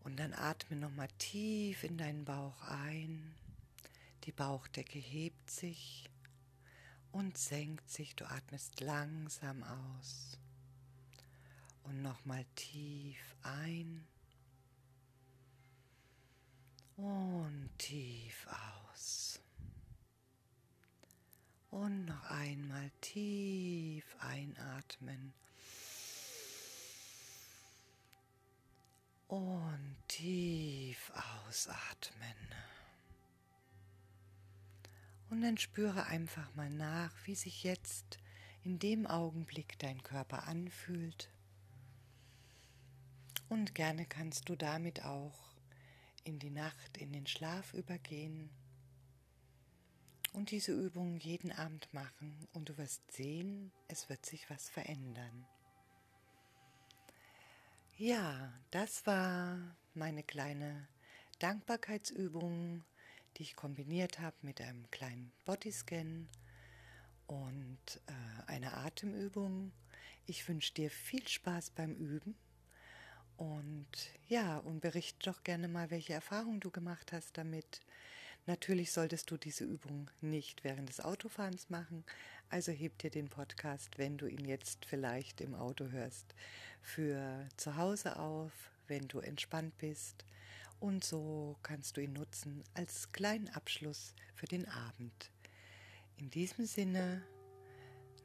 [0.00, 3.34] Und dann atme nochmal tief in deinen Bauch ein.
[4.22, 6.08] Die Bauchdecke hebt sich
[7.10, 8.14] und senkt sich.
[8.14, 10.38] Du atmest langsam aus.
[11.82, 14.06] Und nochmal tief ein
[16.96, 18.85] und tief aus.
[21.70, 25.34] Und noch einmal tief einatmen.
[29.28, 31.12] Und tief
[31.46, 32.34] ausatmen.
[35.28, 38.18] Und dann spüre einfach mal nach, wie sich jetzt
[38.62, 41.28] in dem Augenblick dein Körper anfühlt.
[43.48, 45.54] Und gerne kannst du damit auch
[46.24, 48.50] in die Nacht, in den Schlaf übergehen
[50.36, 55.46] und diese Übung jeden Abend machen und du wirst sehen, es wird sich was verändern.
[57.96, 59.58] Ja, das war
[59.94, 60.86] meine kleine
[61.38, 62.84] Dankbarkeitsübung,
[63.36, 66.28] die ich kombiniert habe mit einem kleinen Bodyscan
[67.26, 69.72] und äh, einer Atemübung.
[70.26, 72.36] Ich wünsche dir viel Spaß beim Üben
[73.38, 73.88] und
[74.28, 77.80] ja, und berichte doch gerne mal, welche Erfahrungen du gemacht hast damit.
[78.46, 82.04] Natürlich solltest du diese Übung nicht während des Autofahrens machen,
[82.48, 86.34] also heb dir den Podcast, wenn du ihn jetzt vielleicht im Auto hörst,
[86.80, 88.52] für zu Hause auf,
[88.86, 90.24] wenn du entspannt bist.
[90.78, 95.30] Und so kannst du ihn nutzen als kleinen Abschluss für den Abend.
[96.18, 97.22] In diesem Sinne,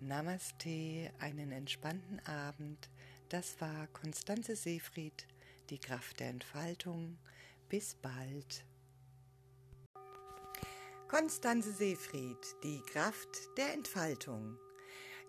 [0.02, 2.90] Namaste, einen entspannten Abend.
[3.30, 5.26] Das war Konstanze Seefried,
[5.70, 7.18] die Kraft der Entfaltung.
[7.70, 8.66] Bis bald.
[11.12, 14.58] Konstanze Seefried, die Kraft der Entfaltung.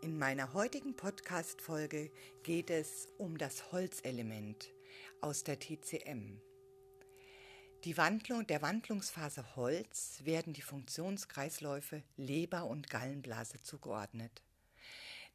[0.00, 2.12] In meiner heutigen Podcast-Folge
[2.44, 4.70] geht es um das Holzelement
[5.20, 6.40] aus der TCM.
[7.82, 14.40] Die Wandlung, der Wandlungsphase Holz werden die Funktionskreisläufe Leber und Gallenblase zugeordnet.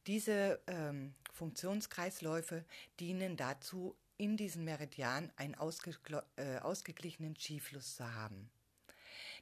[0.07, 2.63] Diese ähm, Funktionskreisläufe
[3.01, 8.49] dienen dazu, in diesen Meridian einen äh, ausgeglichenen Chi-Fluss zu haben.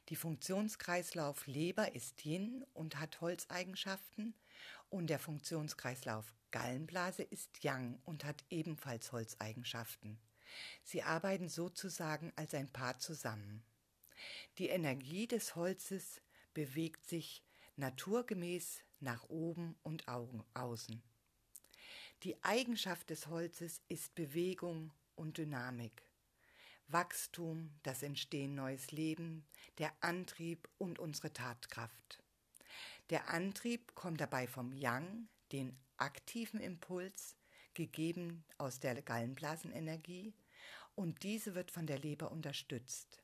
[0.08, 4.34] Die Funktionskreislauf Leber ist Yin und hat Holzeigenschaften
[4.88, 10.18] und der Funktionskreislauf Gallenblase ist Yang und hat ebenfalls Holzeigenschaften.
[10.84, 13.64] Sie arbeiten sozusagen als ein Paar zusammen.
[14.58, 16.22] Die Energie des Holzes
[16.54, 17.42] bewegt sich
[17.76, 21.02] naturgemäß nach oben und außen.
[22.22, 26.02] Die Eigenschaft des Holzes ist Bewegung und Dynamik.
[26.88, 29.44] Wachstum, das Entstehen neues Leben,
[29.78, 32.22] der Antrieb und unsere Tatkraft.
[33.10, 37.36] Der Antrieb kommt dabei vom Yang, den aktiven Impuls,
[37.74, 40.34] gegeben aus der Gallenblasenenergie,
[40.94, 43.22] und diese wird von der Leber unterstützt.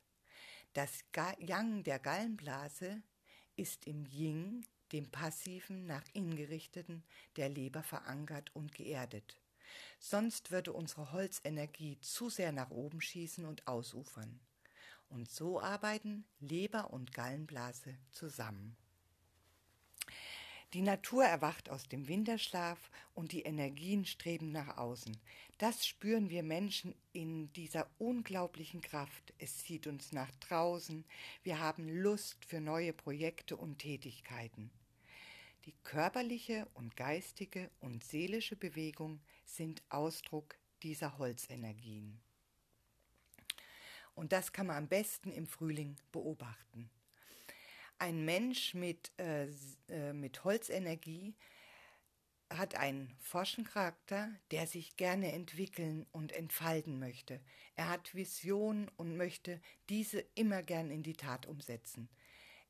[0.73, 1.03] Das
[1.39, 3.01] Yang der Gallenblase
[3.55, 7.03] ist im Yin, dem passiven, nach innen gerichteten,
[7.35, 9.39] der Leber verankert und geerdet.
[9.99, 14.39] Sonst würde unsere Holzenergie zu sehr nach oben schießen und ausufern.
[15.09, 18.75] Und so arbeiten Leber und Gallenblase zusammen.
[20.73, 25.15] Die Natur erwacht aus dem Winterschlaf und die Energien streben nach außen.
[25.59, 29.35] Das spüren wir Menschen in dieser unglaublichen Kraft.
[29.37, 31.05] Es zieht uns nach draußen.
[31.43, 34.71] Wir haben Lust für neue Projekte und Tätigkeiten.
[35.65, 42.21] Die körperliche und geistige und seelische Bewegung sind Ausdruck dieser Holzenergien.
[44.13, 46.89] Und das kann man am besten im Frühling beobachten.
[47.97, 49.47] Ein Mensch mit, äh,
[49.87, 51.33] äh mit Holzenergie
[52.49, 57.39] hat einen Forschencharakter, der sich gerne entwickeln und entfalten möchte.
[57.75, 62.09] Er hat Visionen und möchte diese immer gern in die Tat umsetzen.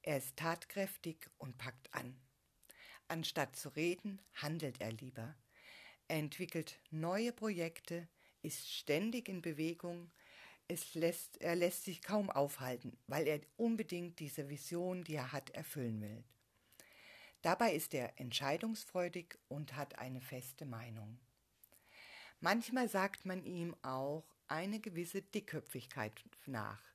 [0.04, 2.16] Er ist tatkräftig und packt an.
[3.08, 5.36] Anstatt zu reden, handelt er lieber.
[6.08, 8.08] Er entwickelt neue Projekte,
[8.42, 10.12] ist ständig in Bewegung,
[10.68, 15.50] es lässt, er lässt sich kaum aufhalten, weil er unbedingt diese Vision, die er hat,
[15.52, 16.24] erfüllen will.
[17.42, 21.20] Dabei ist er entscheidungsfreudig und hat eine feste Meinung.
[22.40, 26.93] Manchmal sagt man ihm auch eine gewisse Dickköpfigkeit nach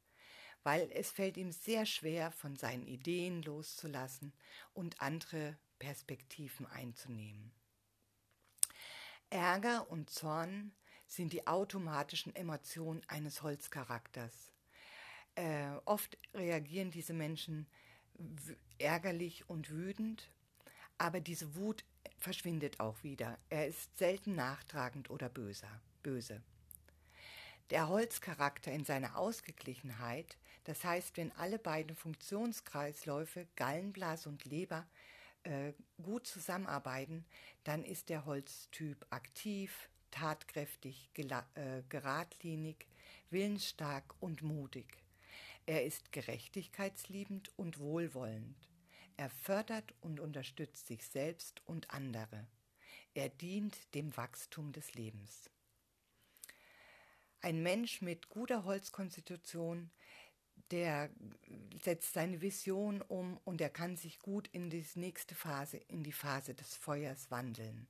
[0.63, 4.33] weil es fällt ihm sehr schwer, von seinen Ideen loszulassen
[4.75, 7.53] und andere Perspektiven einzunehmen.
[9.31, 10.73] Ärger und Zorn
[11.07, 14.53] sind die automatischen Emotionen eines Holzcharakters.
[15.35, 17.67] Äh, oft reagieren diese Menschen
[18.79, 20.31] ärgerlich und wütend,
[20.99, 21.85] aber diese Wut
[22.19, 23.39] verschwindet auch wieder.
[23.49, 26.43] Er ist selten nachtragend oder böser, böse.
[27.71, 34.87] Der Holzcharakter in seiner Ausgeglichenheit, das heißt, wenn alle beiden Funktionskreisläufe, Gallenblase und Leber,
[35.45, 37.25] äh, gut zusammenarbeiten,
[37.65, 42.87] dann ist der Holztyp aktiv, tatkräftig, äh, geradlinig,
[43.31, 45.03] willensstark und mutig.
[45.65, 48.69] Er ist gerechtigkeitsliebend und wohlwollend.
[49.17, 52.47] Er fördert und unterstützt sich selbst und andere.
[53.15, 55.49] Er dient dem Wachstum des Lebens.
[57.41, 59.91] Ein Mensch mit guter Holzkonstitution,
[60.71, 61.11] der
[61.83, 66.13] setzt seine Vision um und er kann sich gut in die nächste Phase, in die
[66.13, 67.87] Phase des Feuers wandeln.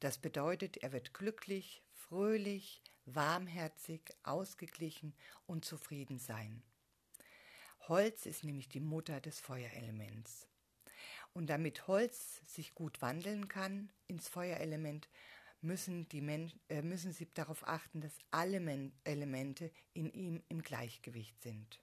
[0.00, 5.14] Das bedeutet, er wird glücklich, fröhlich, warmherzig, ausgeglichen
[5.46, 6.62] und zufrieden sein.
[7.88, 10.46] Holz ist nämlich die Mutter des Feuerelements.
[11.32, 15.08] Und damit Holz sich gut wandeln kann ins Feuerelement,
[15.62, 16.20] müssen, die
[16.68, 21.81] äh, müssen sie darauf achten, dass alle Men Elemente in ihm im Gleichgewicht sind.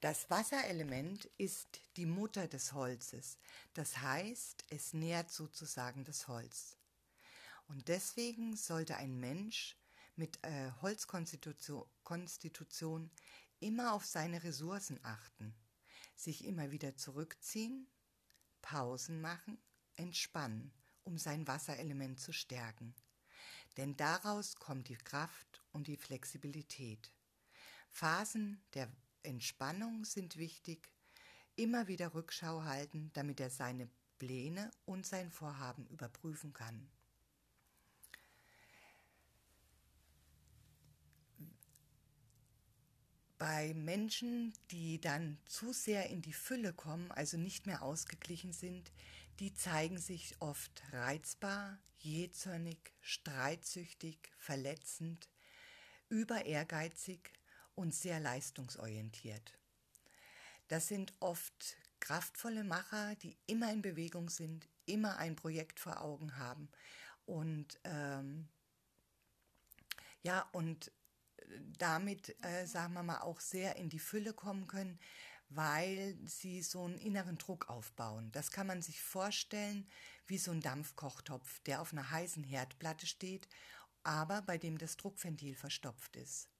[0.00, 3.38] Das Wasserelement ist die Mutter des Holzes,
[3.74, 6.76] das heißt, es nährt sozusagen das Holz.
[7.68, 9.76] Und deswegen sollte ein Mensch
[10.16, 13.10] mit äh, Holzkonstitution
[13.60, 15.54] immer auf seine Ressourcen achten,
[16.16, 17.86] sich immer wieder zurückziehen,
[18.60, 19.58] Pausen machen,
[19.96, 20.72] entspannen,
[21.04, 22.94] um sein Wasserelement zu stärken.
[23.76, 27.12] Denn daraus kommt die Kraft und die Flexibilität.
[27.90, 28.90] Phasen der
[29.24, 30.88] Entspannung sind wichtig,
[31.56, 36.88] immer wieder Rückschau halten, damit er seine Pläne und sein Vorhaben überprüfen kann.
[43.38, 48.92] Bei Menschen, die dann zu sehr in die Fülle kommen, also nicht mehr ausgeglichen sind,
[49.40, 55.28] die zeigen sich oft reizbar, jähzornig, streitsüchtig, verletzend,
[56.08, 57.32] über ehrgeizig
[57.74, 59.58] und sehr leistungsorientiert.
[60.68, 66.36] Das sind oft kraftvolle Macher, die immer in Bewegung sind, immer ein Projekt vor Augen
[66.36, 66.68] haben
[67.26, 68.48] und ähm,
[70.22, 70.90] ja und
[71.78, 74.98] damit, äh, sagen wir mal, auch sehr in die Fülle kommen können,
[75.48, 78.30] weil sie so einen inneren Druck aufbauen.
[78.32, 79.86] Das kann man sich vorstellen
[80.26, 83.48] wie so ein Dampfkochtopf, der auf einer heißen Herdplatte steht,
[84.02, 86.51] aber bei dem das Druckventil verstopft ist.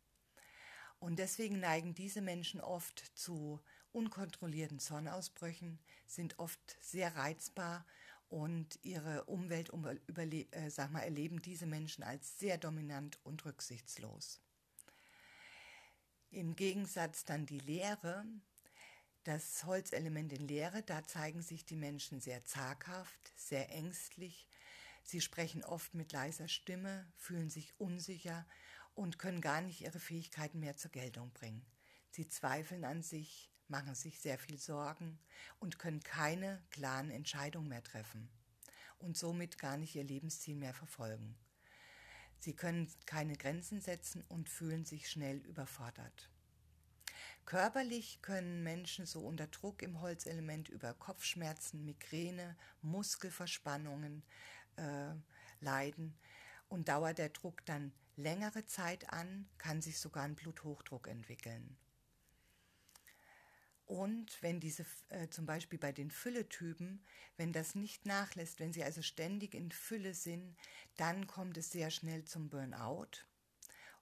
[1.03, 7.84] Und deswegen neigen diese Menschen oft zu unkontrollierten Sonnenausbrüchen, sind oft sehr reizbar
[8.28, 14.40] und ihre Umwelt äh, sag mal, erleben diese Menschen als sehr dominant und rücksichtslos.
[16.30, 18.24] Im Gegensatz dann die Leere,
[19.24, 24.46] das Holzelement in Leere, da zeigen sich die Menschen sehr zaghaft, sehr ängstlich.
[25.03, 28.46] Sie sprechen oft mit leiser Stimme, fühlen sich unsicher
[28.95, 31.64] und können gar nicht ihre Fähigkeiten mehr zur Geltung bringen.
[32.11, 35.18] Sie zweifeln an sich, machen sich sehr viel Sorgen
[35.59, 38.28] und können keine klaren Entscheidungen mehr treffen
[38.99, 41.36] und somit gar nicht ihr Lebensziel mehr verfolgen.
[42.38, 46.28] Sie können keine Grenzen setzen und fühlen sich schnell überfordert.
[47.45, 54.22] Körperlich können Menschen so unter Druck im Holzelement über Kopfschmerzen, Migräne, Muskelverspannungen
[54.76, 55.14] äh,
[55.61, 56.14] leiden.
[56.68, 61.77] Und dauert der Druck dann längere Zeit an, kann sich sogar ein Bluthochdruck entwickeln.
[63.85, 67.05] Und wenn diese, äh, zum Beispiel bei den Fülletypen,
[67.37, 70.57] wenn das nicht nachlässt, wenn sie also ständig in Fülle sind,
[70.97, 73.27] dann kommt es sehr schnell zum Burnout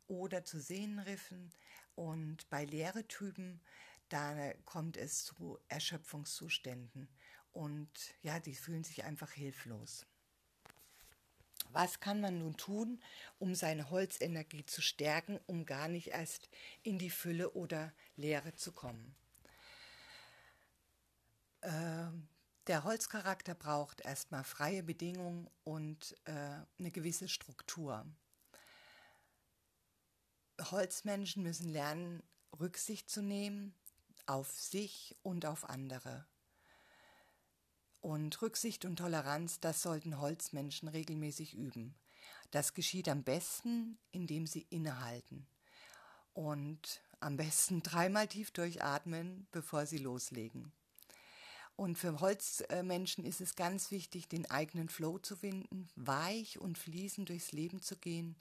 [0.06, 1.50] oder zu Sehnenriffen.
[1.96, 3.60] Und bei leere Typen,
[4.08, 7.08] da kommt es zu Erschöpfungszuständen.
[7.52, 10.06] Und ja, die fühlen sich einfach hilflos.
[11.72, 13.02] Was kann man nun tun,
[13.38, 16.48] um seine Holzenergie zu stärken, um gar nicht erst
[16.82, 19.14] in die Fülle oder Leere zu kommen?
[21.62, 22.28] Ähm,
[22.66, 26.32] der Holzcharakter braucht erstmal freie Bedingungen und äh,
[26.78, 28.06] eine gewisse Struktur.
[30.70, 32.22] Holzmenschen müssen lernen,
[32.58, 33.74] Rücksicht zu nehmen
[34.26, 36.26] auf sich und auf andere.
[38.00, 41.94] Und Rücksicht und Toleranz, das sollten Holzmenschen regelmäßig üben.
[42.50, 45.46] Das geschieht am besten, indem sie innehalten
[46.32, 50.72] und am besten dreimal tief durchatmen, bevor sie loslegen.
[51.76, 57.30] Und für Holzmenschen ist es ganz wichtig, den eigenen Flow zu finden, weich und fließend
[57.30, 58.36] durchs Leben zu gehen,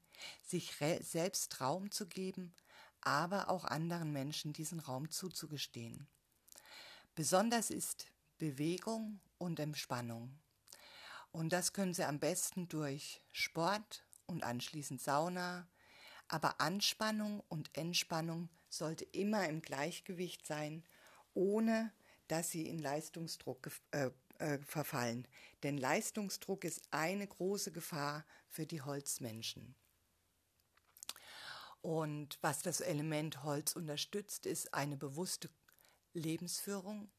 [0.45, 2.53] sich selbst Raum zu geben,
[2.99, 6.07] aber auch anderen Menschen diesen Raum zuzugestehen.
[7.16, 8.07] Besonders ist
[8.39, 10.40] Bewegung und Entspannung.
[11.32, 15.68] Und das können Sie am besten durch Sport und anschließend Sauna.
[16.28, 20.84] Aber Anspannung und Entspannung sollte immer im Gleichgewicht sein,
[21.34, 21.92] ohne
[22.28, 25.28] dass sie in Leistungsdruck äh, äh, verfallen.
[25.64, 29.76] Denn Leistungsdruck ist eine große Gefahr für die Holzmenschen.
[31.82, 35.50] Und was das Element Holz unterstützt, ist eine bewusste
[36.14, 37.10] Lebensführung,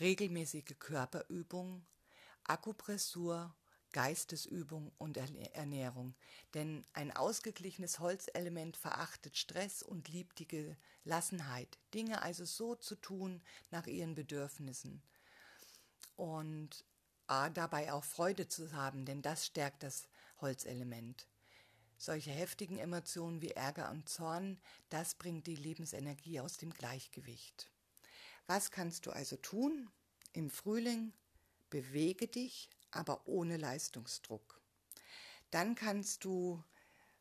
[0.00, 1.84] regelmäßige Körperübung,
[2.44, 3.54] Akupressur
[3.94, 6.14] Geistesübung und Ernährung.
[6.52, 11.78] Denn ein ausgeglichenes Holzelement verachtet Stress und liebt die Gelassenheit.
[11.94, 13.40] Dinge also so zu tun
[13.70, 15.00] nach ihren Bedürfnissen.
[16.16, 16.84] Und
[17.28, 20.08] A, dabei auch Freude zu haben, denn das stärkt das
[20.40, 21.28] Holzelement.
[21.96, 27.70] Solche heftigen Emotionen wie Ärger und Zorn, das bringt die Lebensenergie aus dem Gleichgewicht.
[28.46, 29.90] Was kannst du also tun?
[30.32, 31.12] Im Frühling
[31.70, 34.60] bewege dich, aber ohne Leistungsdruck.
[35.50, 36.62] Dann kannst du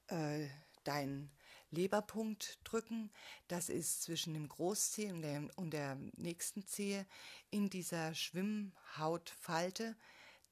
[0.08, 0.48] äh,
[0.84, 1.32] deinen
[1.72, 3.12] Leberpunkt drücken.
[3.48, 7.06] Das ist zwischen dem Großzeh und der, und der nächsten Zehe
[7.52, 9.96] in dieser Schwimmhautfalte.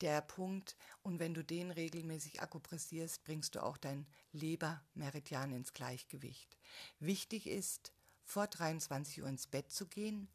[0.01, 0.77] der Punkt.
[1.03, 6.57] Und wenn du den regelmäßig akupressierst, bringst du auch dein Lebermeridian ins Gleichgewicht.
[6.99, 7.93] Wichtig ist,
[8.23, 10.27] vor 23 Uhr ins Bett zu gehen,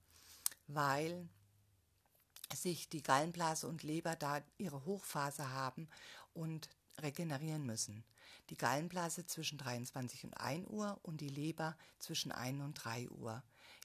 [0.66, 1.28] weil
[2.54, 5.88] sich die Gallenblase und Leber da ihre Hochphase haben
[6.32, 8.04] und regenerieren müssen.
[8.50, 13.42] Die Gallenblase zwischen 23 und 1 Uhr und die Leber zwischen 1 und 3 Uhr.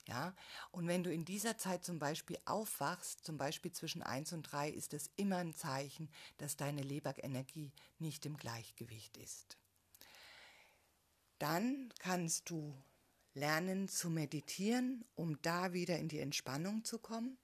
[0.08, 0.36] Ja,
[0.72, 4.70] und wenn du in dieser Zeit zum Beispiel aufwachst, zum Beispiel zwischen 1 und 3,
[4.70, 9.58] ist es immer ein Zeichen, dass deine Leberenergie nicht im Gleichgewicht ist.
[11.38, 12.76] Dann kannst du
[13.34, 17.38] lernen zu meditieren, um da wieder in die Entspannung zu kommen.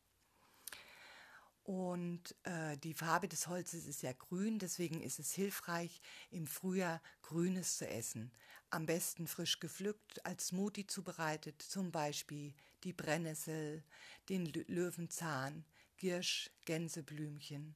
[1.64, 7.02] Und äh, die Farbe des Holzes ist ja grün, deswegen ist es hilfreich, im Frühjahr
[7.22, 8.32] Grünes zu essen.
[8.70, 12.54] Am besten frisch gepflückt, als Smoothie zubereitet, zum Beispiel
[12.86, 13.84] die Brennnessel,
[14.30, 15.66] den Löwenzahn,
[15.98, 17.76] Girsch, Gänseblümchen.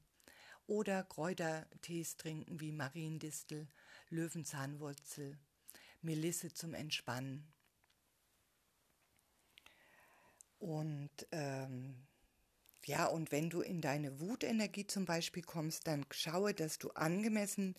[0.66, 3.68] Oder Kräutertees trinken wie Mariendistel,
[4.08, 5.38] Löwenzahnwurzel,
[6.00, 7.51] Melisse zum Entspannen.
[10.62, 11.96] Und ähm,
[12.84, 17.74] ja, und wenn du in deine Wutenergie zum Beispiel kommst, dann schaue, dass du angemessen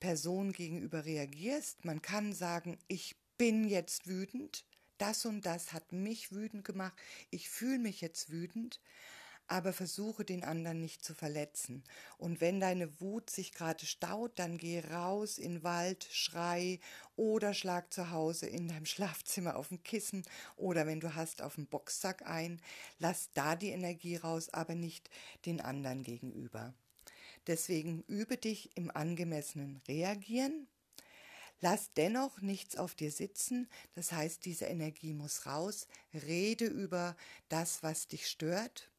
[0.00, 1.86] Person gegenüber reagierst.
[1.86, 4.66] Man kann sagen, ich bin jetzt wütend,
[4.98, 6.92] das und das hat mich wütend gemacht,
[7.30, 8.82] ich fühle mich jetzt wütend
[9.48, 11.84] aber versuche den anderen nicht zu verletzen.
[12.18, 16.80] Und wenn deine Wut sich gerade staut, dann geh raus in Wald, schrei
[17.16, 20.24] oder schlag zu Hause in deinem Schlafzimmer auf dem Kissen
[20.56, 22.60] oder wenn du hast auf dem Boxsack ein.
[22.98, 25.10] Lass da die Energie raus, aber nicht
[25.44, 26.74] den anderen gegenüber.
[27.46, 30.66] Deswegen übe dich im angemessenen Reagieren.
[31.60, 35.86] Lass dennoch nichts auf dir sitzen, das heißt, diese Energie muss raus.
[36.12, 37.16] Rede über
[37.48, 38.90] das, was dich stört,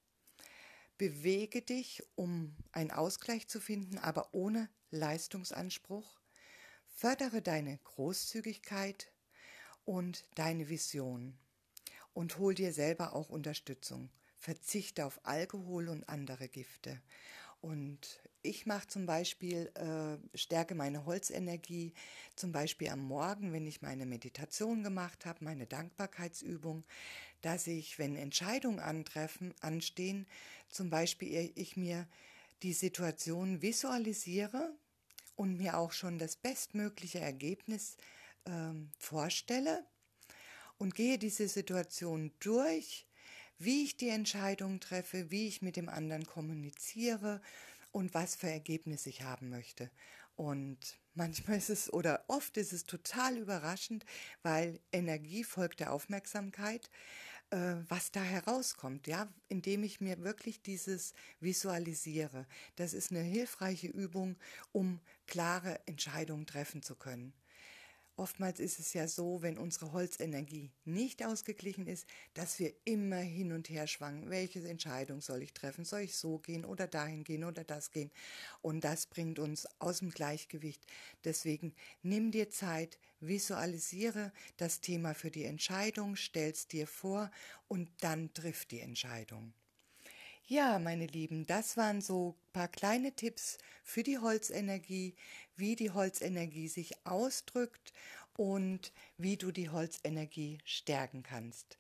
[0.98, 6.20] Bewege dich, um einen Ausgleich zu finden, aber ohne Leistungsanspruch.
[6.88, 9.12] Fördere deine Großzügigkeit
[9.86, 11.38] und deine Vision
[12.14, 14.10] und hol dir selber auch Unterstützung.
[14.36, 17.00] Verzichte auf Alkohol und andere Gifte.
[17.62, 21.93] Und ich mache zum Beispiel, äh, stärke meine Holzenergie,
[22.36, 26.86] zum Beispiel am Morgen, wenn ich meine Meditation gemacht habe, meine Dankbarkeitsübung,
[27.41, 30.28] dass ich, wenn Entscheidungen antreffen, anstehen,
[30.70, 32.07] zum Beispiel ich mir
[32.63, 34.76] die Situation visualisiere
[35.36, 37.97] und mir auch schon das bestmögliche Ergebnis
[38.45, 39.86] ähm, vorstelle
[40.78, 43.07] und gehe diese Situation durch,
[43.59, 47.41] wie ich die Entscheidung treffe, wie ich mit dem anderen kommuniziere
[47.91, 49.89] und was für Ergebnisse ich haben möchte.
[50.36, 54.05] Und manchmal ist es oder oft ist es total überraschend,
[54.43, 56.91] weil Energie folgt der Aufmerksamkeit äh,
[57.52, 62.45] was da herauskommt, ja, indem ich mir wirklich dieses visualisiere.
[62.76, 64.36] Das ist eine hilfreiche Übung,
[64.72, 67.34] um klare Entscheidungen treffen zu können.
[68.16, 73.52] Oftmals ist es ja so, wenn unsere Holzenergie nicht ausgeglichen ist, dass wir immer hin
[73.52, 74.32] und her schwanken.
[74.32, 75.86] Welche Entscheidung soll ich treffen?
[75.86, 78.12] Soll ich so gehen oder dahin gehen oder das gehen?
[78.62, 80.84] Und das bringt uns aus dem Gleichgewicht.
[81.26, 87.32] Deswegen nimm dir Zeit, visualisiere das Thema für die Entscheidung, stell's dir vor
[87.68, 89.53] und dann triff die Entscheidung.
[90.45, 95.15] Ja, meine Lieben, das waren so ein paar kleine Tipps für die Holzenergie,
[95.57, 97.91] wie die Holzenergie sich ausdrückt
[98.38, 101.78] und wie du die Holzenergie stärken kannst.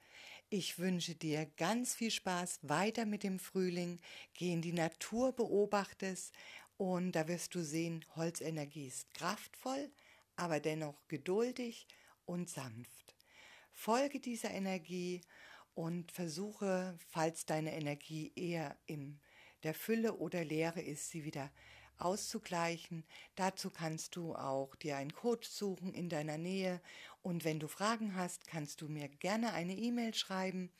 [0.49, 3.99] Ich wünsche dir ganz viel Spaß weiter mit dem Frühling.
[4.33, 6.33] Geh in die Natur, beobachtest
[6.77, 9.89] und da wirst du sehen, Holzenergie ist kraftvoll,
[10.37, 11.87] aber dennoch geduldig
[12.25, 13.15] und sanft.
[13.73, 15.21] Folge dieser Energie
[15.73, 19.19] und versuche, falls deine Energie eher in
[19.63, 21.51] der Fülle oder Leere ist, sie wieder
[21.97, 23.05] auszugleichen.
[23.35, 26.81] Dazu kannst du auch dir einen Coach suchen in deiner Nähe
[27.21, 30.71] und wenn du Fragen hast, kannst du mir gerne eine E-Mail schreiben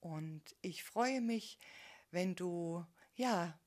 [0.00, 1.58] und ich freue mich,
[2.10, 2.84] wenn du
[3.14, 3.58] ja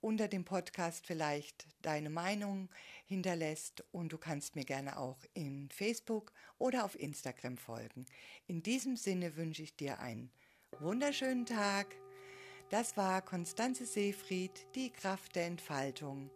[0.00, 2.68] unter dem Podcast vielleicht deine Meinung
[3.06, 8.06] hinterlässt und du kannst mir gerne auch in Facebook oder auf Instagram folgen.
[8.46, 10.30] In diesem Sinne wünsche ich dir einen
[10.78, 11.94] wunderschönen Tag.
[12.70, 16.30] Das war Konstanze Seefried, die Kraft der Entfaltung,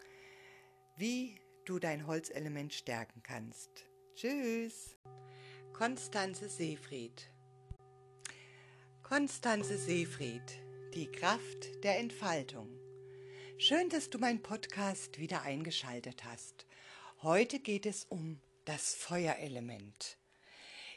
[0.97, 3.71] wie du dein Holzelement stärken kannst.
[4.15, 4.97] Tschüss.
[5.73, 7.31] Konstanze Seefried.
[9.03, 10.61] Konstanze Seefried,
[10.95, 12.74] die Kraft der Entfaltung.
[13.57, 16.67] Schön, dass du meinen Podcast wieder eingeschaltet hast.
[17.23, 20.19] Heute geht es um das Feuerelement.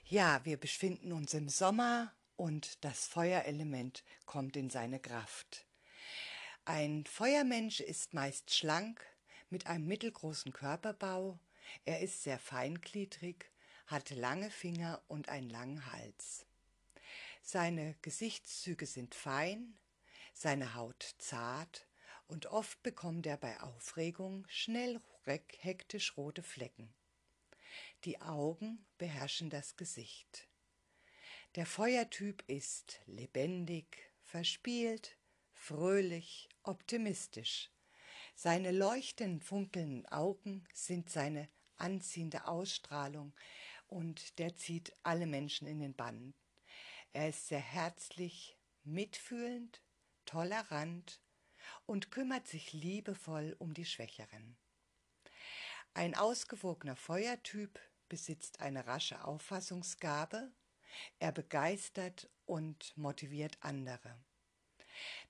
[0.06, 5.68] Ja, wir befinden uns im Sommer und das Feuerelement kommt in seine Kraft.
[6.66, 9.06] Ein Feuermensch ist meist schlank,
[9.52, 11.40] mit einem mittelgroßen Körperbau,
[11.86, 13.52] er ist sehr feingliedrig,
[13.86, 16.46] hat lange Finger und einen langen Hals.
[17.44, 19.78] Seine Gesichtszüge sind fein,
[20.34, 21.87] seine Haut zart
[22.28, 26.94] und oft bekommt er bei Aufregung schnell hektisch rote Flecken.
[28.04, 30.48] Die Augen beherrschen das Gesicht.
[31.56, 35.18] Der Feuertyp ist lebendig, verspielt,
[35.54, 37.72] fröhlich, optimistisch.
[38.36, 43.34] Seine leuchtend funkelnden Augen sind seine anziehende Ausstrahlung
[43.88, 46.34] und der zieht alle Menschen in den Bann.
[47.14, 49.82] Er ist sehr herzlich, mitfühlend,
[50.26, 51.20] tolerant
[51.88, 54.56] und kümmert sich liebevoll um die Schwächeren.
[55.94, 60.52] Ein ausgewogener Feuertyp besitzt eine rasche Auffassungsgabe,
[61.18, 64.16] er begeistert und motiviert andere.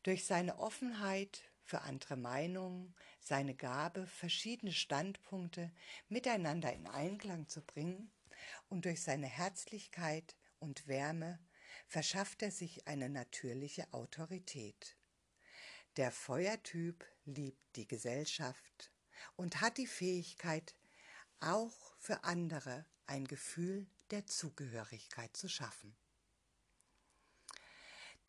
[0.03, 5.71] Durch seine Offenheit für andere Meinungen, seine Gabe, verschiedene Standpunkte
[6.09, 8.11] miteinander in Einklang zu bringen
[8.69, 11.39] und durch seine Herzlichkeit und Wärme
[11.87, 14.96] verschafft er sich eine natürliche Autorität.
[15.97, 18.91] Der Feuertyp liebt die Gesellschaft
[19.35, 20.75] und hat die Fähigkeit,
[21.39, 25.95] auch für andere ein Gefühl der Zugehörigkeit zu schaffen.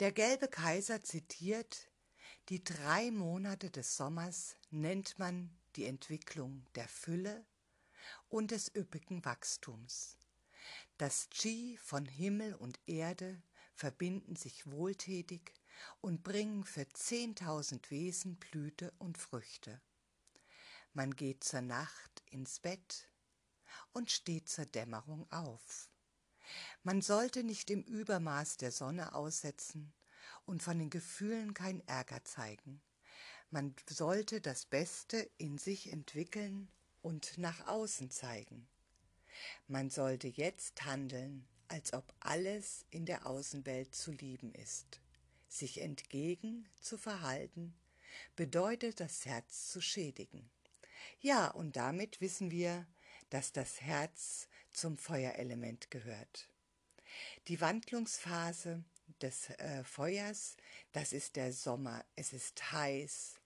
[0.00, 1.90] Der gelbe Kaiser zitiert,
[2.48, 7.44] die drei Monate des Sommers nennt man die Entwicklung der Fülle
[8.30, 10.18] und des üppigen Wachstums.
[10.96, 13.42] Das Qi von Himmel und Erde
[13.74, 15.52] verbinden sich wohltätig
[16.00, 19.80] und bringen für zehntausend Wesen Blüte und Früchte.
[20.92, 23.08] Man geht zur Nacht ins Bett
[23.92, 25.90] und steht zur Dämmerung auf.
[26.82, 29.92] Man sollte nicht im Übermaß der Sonne aussetzen
[30.46, 32.80] und von den Gefühlen kein Ärger zeigen.
[33.50, 36.70] Man sollte das Beste in sich entwickeln
[37.02, 38.68] und nach außen zeigen.
[39.66, 45.00] Man sollte jetzt handeln, als ob alles in der Außenwelt zu lieben ist.
[45.48, 47.74] Sich entgegen zu verhalten,
[48.36, 50.50] bedeutet das Herz zu schädigen.
[51.20, 52.86] Ja, und damit wissen wir,
[53.30, 56.48] dass das Herz zum Feuerelement gehört.
[57.48, 58.84] Die Wandlungsphase
[59.20, 60.56] des äh, Feuers,
[60.92, 62.04] das ist der Sommer.
[62.14, 63.40] Es ist heiß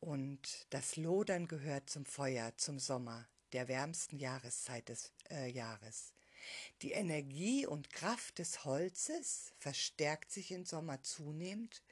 [0.00, 6.13] und das Lodern gehört zum Feuer, zum Sommer, der wärmsten Jahreszeit des äh, Jahres.
[6.82, 11.82] Die Energie und Kraft des Holzes verstärkt sich im Sommer zunehmend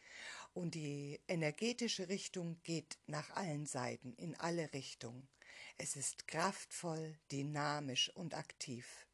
[0.55, 5.29] und die energetische Richtung geht nach allen Seiten, in alle Richtungen.
[5.79, 9.07] Es ist kraftvoll, dynamisch und aktiv.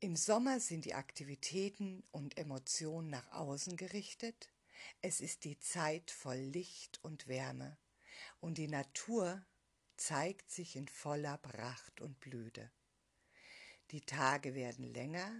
[0.00, 4.48] Im Sommer sind die Aktivitäten und Emotionen nach außen gerichtet.
[5.02, 7.76] Es ist die Zeit voll Licht und Wärme.
[8.40, 9.44] Und die Natur
[9.96, 12.70] zeigt sich in voller Pracht und Blüte.
[13.90, 15.32] Die Tage werden länger,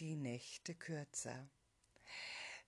[0.00, 1.48] die Nächte kürzer.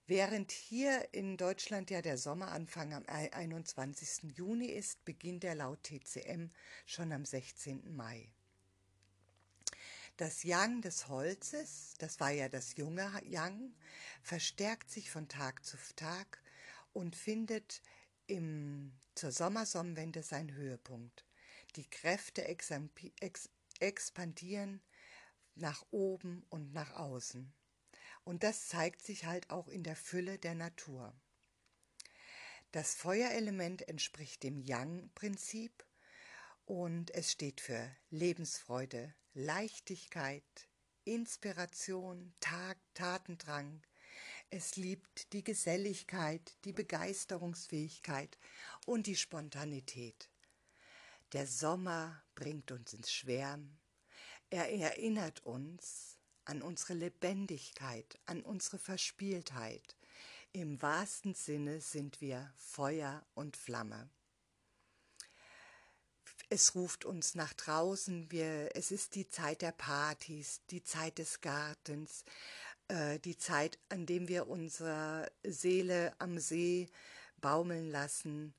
[0.07, 4.37] Während hier in Deutschland ja der Sommeranfang am 21.
[4.37, 6.49] Juni ist, beginnt er laut TCM
[6.85, 7.93] schon am 16.
[7.93, 8.31] Mai.
[10.15, 13.73] Das Yang des Holzes, das war ja das junge Yang,
[14.21, 16.41] verstärkt sich von Tag zu Tag
[16.93, 17.81] und findet
[18.27, 21.25] im, zur Sommersonnenwende seinen Höhepunkt.
[21.75, 22.45] Die Kräfte
[23.79, 24.81] expandieren
[25.55, 27.53] nach oben und nach außen.
[28.23, 31.13] Und das zeigt sich halt auch in der Fülle der Natur.
[32.71, 35.85] Das Feuerelement entspricht dem Yang-Prinzip
[36.65, 40.69] und es steht für Lebensfreude, Leichtigkeit,
[41.03, 43.81] Inspiration, Tag, Tatendrang.
[44.51, 48.37] Es liebt die Geselligkeit, die Begeisterungsfähigkeit
[48.85, 50.29] und die Spontanität.
[51.33, 53.80] Der Sommer bringt uns ins Schwärmen.
[54.51, 59.95] Er erinnert uns an unsere Lebendigkeit, an unsere Verspieltheit.
[60.53, 64.11] Im wahrsten Sinne sind wir Feuer und Flamme
[66.51, 71.39] es ruft uns nach draußen, wir, es ist die Zeit der Partys, die Zeit des
[71.39, 72.25] Gartens,
[72.89, 76.89] äh, die Zeit, an dem wir unsere Seele am See
[77.39, 78.53] baumeln lassen.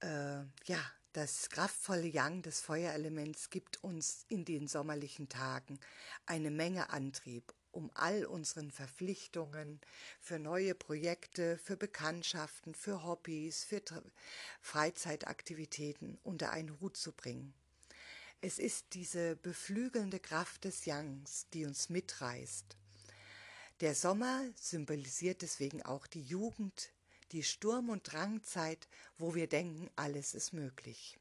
[0.00, 0.80] Äh, ja,
[1.12, 5.80] das kraftvolle Yang des Feuerelements gibt uns in den sommerlichen Tagen
[6.26, 9.80] eine Menge Antrieb um all unseren Verpflichtungen
[10.20, 13.80] für neue Projekte, für Bekanntschaften, für Hobbys, für
[14.60, 17.54] Freizeitaktivitäten unter einen Hut zu bringen.
[18.40, 22.76] Es ist diese beflügelnde Kraft des Yangs, die uns mitreißt.
[23.80, 26.90] Der Sommer symbolisiert deswegen auch die Jugend,
[27.32, 31.18] die Sturm- und Drangzeit, wo wir denken, alles ist möglich.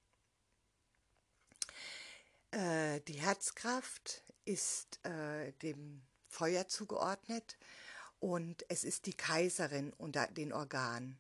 [2.52, 7.58] Äh, die Herzkraft ist äh, dem Feuer zugeordnet
[8.20, 11.20] und es ist die Kaiserin unter den Organen.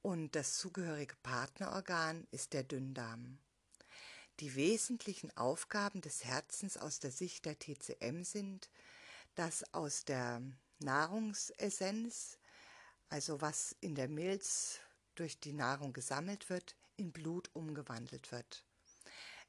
[0.00, 3.38] Und das zugehörige Partnerorgan ist der Dünndarm.
[4.40, 8.70] Die wesentlichen Aufgaben des Herzens aus der Sicht der TCM sind,
[9.34, 10.40] dass aus der
[10.78, 12.38] Nahrungsessenz,
[13.08, 14.80] also was in der Milz
[15.14, 18.64] durch die Nahrung gesammelt wird, in Blut umgewandelt wird.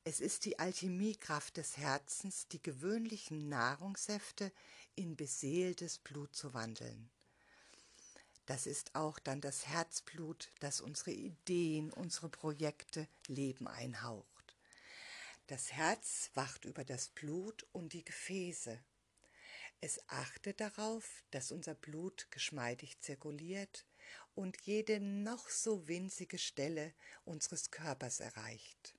[0.03, 4.51] Es ist die Alchemiekraft des Herzens, die gewöhnlichen Nahrungssäfte
[4.95, 7.09] in beseeltes Blut zu wandeln.
[8.45, 14.55] Das ist auch dann das Herzblut, das unsere Ideen, unsere Projekte Leben einhaucht.
[15.45, 18.79] Das Herz wacht über das Blut und die Gefäße.
[19.81, 23.85] Es achtet darauf, dass unser Blut geschmeidig zirkuliert
[24.35, 28.95] und jede noch so winzige Stelle unseres Körpers erreicht.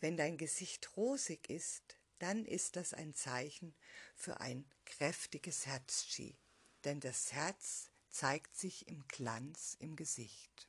[0.00, 3.74] Wenn dein Gesicht rosig ist, dann ist das ein Zeichen
[4.14, 6.36] für ein kräftiges Herzchi,
[6.84, 10.68] denn das Herz zeigt sich im Glanz im Gesicht.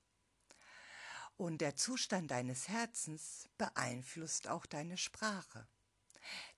[1.36, 5.68] Und der Zustand deines Herzens beeinflusst auch deine Sprache.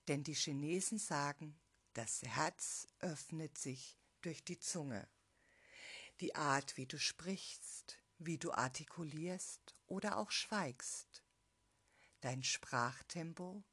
[0.06, 1.58] Denn die Chinesen sagen,
[1.94, 5.08] das Herz öffnet sich durch die Zunge.
[6.20, 11.24] Die Art, wie du sprichst, wie du artikulierst oder auch schweigst.
[12.20, 13.64] Dein Sprachtempo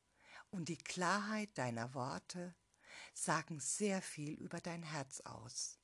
[0.49, 2.55] und die Klarheit deiner Worte
[3.13, 5.79] sagen sehr viel über dein Herz aus.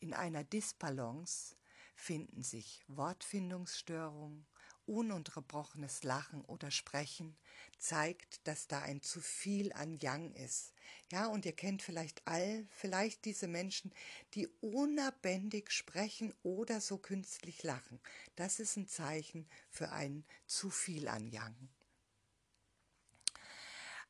[0.00, 1.56] In einer Disbalance
[1.94, 4.46] finden sich Wortfindungsstörungen,
[4.86, 7.38] ununterbrochenes Lachen oder Sprechen
[7.78, 10.74] zeigt, dass da ein zu viel an Yang ist.
[11.10, 13.92] Ja, und ihr kennt vielleicht all, vielleicht diese Menschen,
[14.34, 18.00] die unabändig sprechen oder so künstlich lachen.
[18.36, 21.56] Das ist ein Zeichen für ein zu viel an Yang.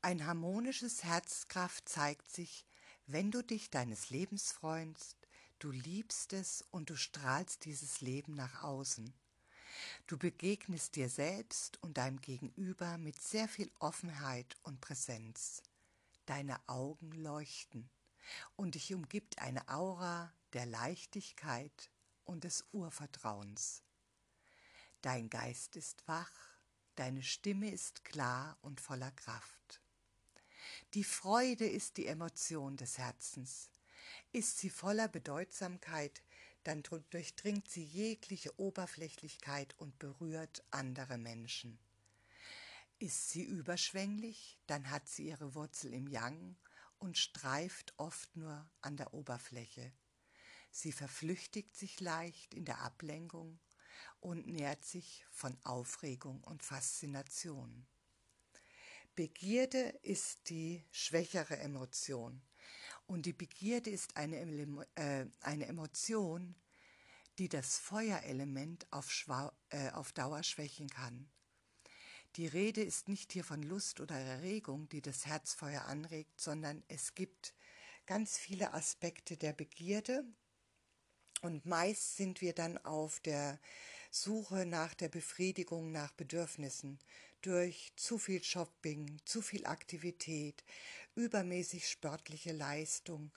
[0.02, 2.66] Ein harmonisches Herzkraft zeigt sich,
[3.06, 5.16] wenn du dich deines Lebens freust,
[5.58, 9.12] du liebst es und du strahlst dieses Leben nach außen.
[10.06, 15.62] Du begegnest dir selbst und deinem Gegenüber mit sehr viel Offenheit und Präsenz.
[16.30, 17.90] Deine Augen leuchten
[18.54, 21.90] und dich umgibt eine Aura der Leichtigkeit
[22.22, 23.82] und des Urvertrauens.
[25.02, 26.30] Dein Geist ist wach,
[26.94, 29.80] deine Stimme ist klar und voller Kraft.
[30.94, 33.68] Die Freude ist die Emotion des Herzens.
[34.30, 36.22] Ist sie voller Bedeutsamkeit,
[36.62, 41.80] dann durchdringt sie jegliche Oberflächlichkeit und berührt andere Menschen.
[43.00, 46.54] Ist sie überschwänglich, dann hat sie ihre Wurzel im Yang
[46.98, 49.94] und streift oft nur an der Oberfläche.
[50.70, 53.58] Sie verflüchtigt sich leicht in der Ablenkung
[54.20, 57.86] und nährt sich von Aufregung und Faszination.
[59.14, 62.42] Begierde ist die schwächere Emotion.
[63.06, 64.36] Und die Begierde ist eine,
[64.96, 66.54] äh, eine Emotion,
[67.38, 69.08] die das Feuerelement auf,
[69.70, 71.30] äh, auf Dauer schwächen kann.
[72.36, 77.14] Die Rede ist nicht hier von Lust oder Erregung, die das Herzfeuer anregt, sondern es
[77.14, 77.54] gibt
[78.06, 80.24] ganz viele Aspekte der Begierde.
[81.42, 83.58] Und meist sind wir dann auf der
[84.10, 86.98] Suche nach der Befriedigung nach Bedürfnissen
[87.42, 90.62] durch zu viel Shopping, zu viel Aktivität,
[91.14, 93.32] übermäßig sportliche Leistung,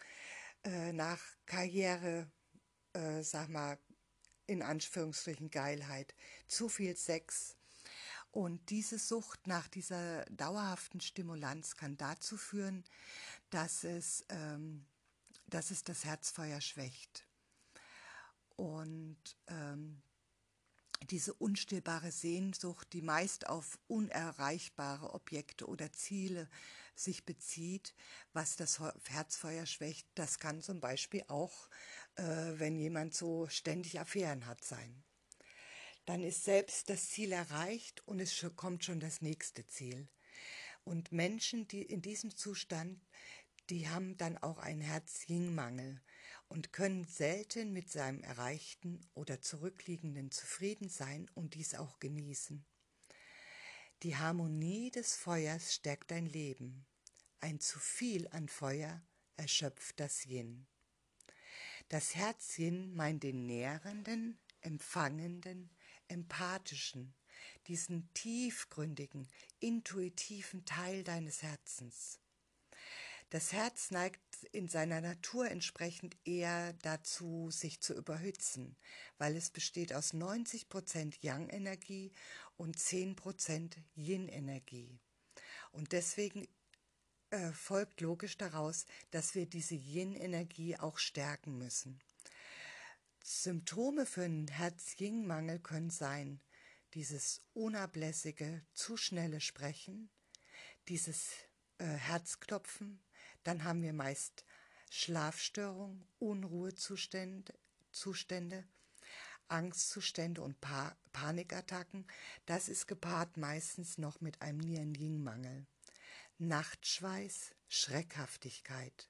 [0.64, 2.30] äh, nach Karriere,
[2.94, 3.78] äh, sag mal,
[4.46, 6.14] in Anführungsstrichen Geilheit,
[6.48, 7.56] zu viel Sex.
[8.34, 12.84] Und diese Sucht nach dieser dauerhaften Stimulanz kann dazu führen,
[13.52, 14.88] dass es, ähm,
[15.46, 17.28] dass es das Herzfeuer schwächt.
[18.56, 20.02] Und ähm,
[21.12, 26.50] diese unstillbare Sehnsucht, die meist auf unerreichbare Objekte oder Ziele
[26.96, 27.94] sich bezieht,
[28.34, 28.80] was das
[29.10, 31.70] Herzfeuer schwächt, das kann zum Beispiel auch,
[32.16, 35.04] äh, wenn jemand so ständig Affären hat, sein.
[36.06, 40.08] Dann ist selbst das Ziel erreicht und es kommt schon das nächste Ziel.
[40.84, 43.00] Und Menschen, die in diesem Zustand,
[43.70, 46.02] die haben dann auch einen Herz-Yin-Mangel
[46.50, 52.66] und können selten mit seinem Erreichten oder Zurückliegenden zufrieden sein und dies auch genießen.
[54.04, 56.86] Die Harmonie des Feuers stärkt dein Leben.
[57.40, 59.02] Ein zu viel an Feuer
[59.38, 60.68] erschöpft das Yin.
[61.88, 65.70] Das Herz Yin meint den nährenden, empfangenden,
[66.08, 67.14] empathischen,
[67.68, 69.28] diesen tiefgründigen,
[69.60, 72.20] intuitiven Teil deines Herzens.
[73.34, 78.76] Das Herz neigt in seiner Natur entsprechend eher dazu, sich zu überhitzen,
[79.18, 82.12] weil es besteht aus 90 Prozent Yang-Energie
[82.58, 85.00] und 10 Prozent Yin-Energie.
[85.72, 86.48] Und deswegen
[87.32, 92.00] äh, folgt logisch daraus, dass wir diese Yin-Energie auch stärken müssen.
[93.26, 96.42] Symptome für einen Herz-Yin-Mangel können sein,
[96.94, 100.10] dieses unablässige, zu schnelle Sprechen,
[100.90, 101.32] dieses
[101.78, 103.02] äh, Herzklopfen,
[103.46, 104.44] dann haben wir meist
[104.90, 107.54] Schlafstörungen, Unruhezustände,
[107.92, 108.68] Zustände,
[109.48, 112.06] Angstzustände und pa Panikattacken.
[112.46, 115.66] Das ist gepaart meistens noch mit einem Nieren-Yin-Mangel.
[116.40, 119.10] Nachtschweiß, Schreckhaftigkeit.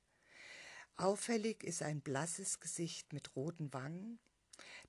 [0.95, 4.19] Auffällig ist ein blasses Gesicht mit roten Wangen.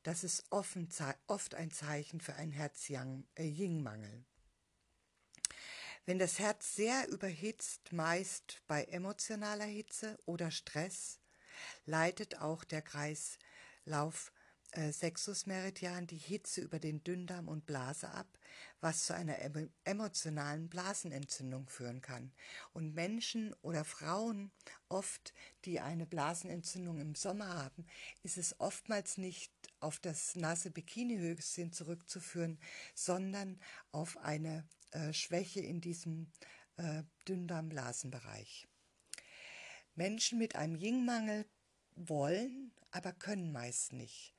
[0.03, 4.25] Das ist oft ein Zeichen für einen Herz-Yin-Mangel.
[6.05, 11.21] Wenn das Herz sehr überhitzt, meist bei emotionaler Hitze oder Stress,
[11.87, 14.34] leitet auch der Kreislauf
[14.75, 18.27] äh, Sexus Meridian die Hitze über den Dünndarm und Blase ab,
[18.81, 19.39] was zu einer
[19.85, 22.33] emotionalen Blasenentzündung führen kann.
[22.73, 24.51] Und Menschen oder Frauen
[24.89, 25.33] oft,
[25.65, 27.87] die eine Blasenentzündung im Sommer haben,
[28.23, 32.59] ist es oftmals nicht auf das nasse Bikinihöschen zurückzuführen,
[32.95, 33.61] sondern
[33.93, 36.33] auf eine äh, Schwäche in diesem
[36.77, 38.67] äh, Dünndarmblasenbereich.
[39.95, 41.47] Menschen mit einem Yin-Mangel
[41.95, 44.34] wollen, aber können meist nicht.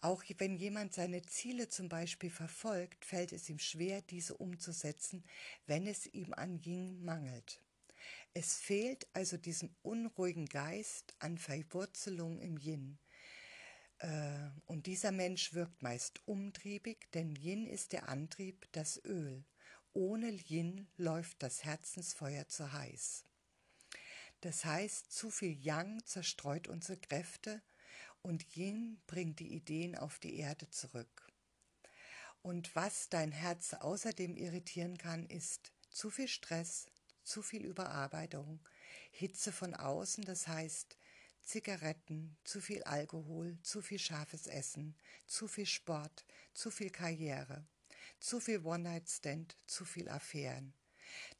[0.00, 5.24] Auch wenn jemand seine Ziele zum Beispiel verfolgt, fällt es ihm schwer, diese umzusetzen,
[5.66, 7.60] wenn es ihm an Yin mangelt.
[8.34, 12.98] Es fehlt also diesem unruhigen Geist an Verwurzelung im Yin.
[13.98, 19.44] Äh, und dieser Mensch wirkt meist umtriebig, denn Yin ist der Antrieb, das Öl.
[19.94, 23.24] Ohne Yin läuft das Herzensfeuer zu heiß.
[24.42, 27.62] Das heißt, zu viel Yang zerstreut unsere Kräfte
[28.26, 31.32] und Yin bringt die Ideen auf die Erde zurück.
[32.42, 36.86] Und was dein Herz außerdem irritieren kann, ist zu viel Stress,
[37.22, 38.60] zu viel Überarbeitung,
[39.12, 40.98] Hitze von außen, das heißt
[41.42, 44.96] Zigaretten, zu viel Alkohol, zu viel scharfes Essen,
[45.26, 47.66] zu viel Sport, zu viel Karriere
[48.20, 50.74] zu viel One-Night-Stand, zu viel Affären,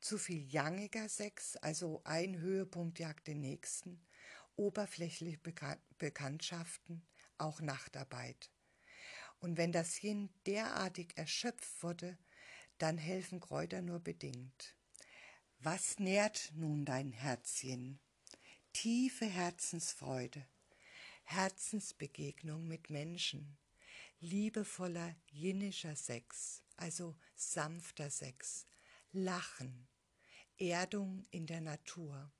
[0.00, 4.00] zu viel yangiger Sex, also ein Höhepunkt jagt den nächsten,
[4.56, 7.06] oberflächliche Bekan Bekanntschaften,
[7.38, 8.50] auch Nachtarbeit.
[9.38, 12.18] Und wenn das Yin derartig erschöpft wurde,
[12.78, 14.76] dann helfen Kräuter nur bedingt.
[15.58, 17.98] Was nährt nun dein Herzchen?
[18.72, 20.46] Tiefe Herzensfreude,
[21.24, 23.56] Herzensbegegnung mit Menschen,
[24.20, 28.66] liebevoller jinnischer Sex, also sanfter Sex,
[29.12, 29.88] Lachen,
[30.58, 32.30] Erdung in der Natur.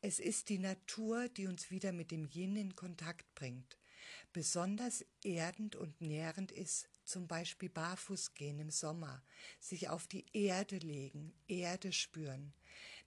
[0.00, 3.78] Es ist die Natur, die uns wieder mit dem Yin in Kontakt bringt.
[4.32, 9.24] Besonders erdend und nährend ist zum Beispiel barfuß gehen im Sommer,
[9.58, 12.54] sich auf die Erde legen, Erde spüren,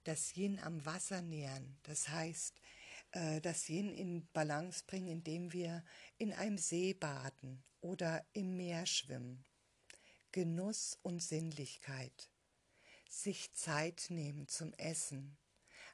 [0.03, 2.59] das Yin am Wasser nähren, das heißt,
[3.11, 5.85] äh, das Yin in Balance bringen, indem wir
[6.17, 9.45] in einem See baden oder im Meer schwimmen.
[10.33, 12.29] Genuss und Sinnlichkeit.
[13.09, 15.37] Sich Zeit nehmen zum Essen.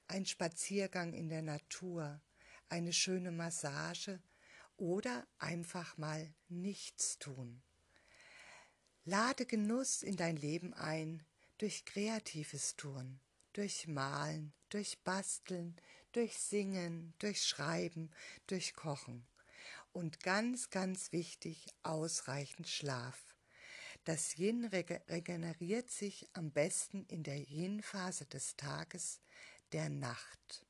[0.10, 2.22] Ein Spaziergang in der Natur.
[2.70, 4.22] Eine schöne Massage
[4.78, 7.62] oder einfach mal nichts tun.
[9.03, 11.26] Lade Genuss in dein Leben ein
[11.58, 13.20] durch kreatives Tun,
[13.51, 15.76] durch Malen, durch Basteln,
[16.14, 18.12] durch Singen, durch Schreiben,
[18.47, 19.28] durch Kochen.
[19.91, 23.36] Und ganz, ganz wichtig, ausreichend Schlaf.
[24.05, 29.20] Das Yin regeneriert sich am besten in der Yin-Phase des Tages,
[29.74, 30.65] der Nacht.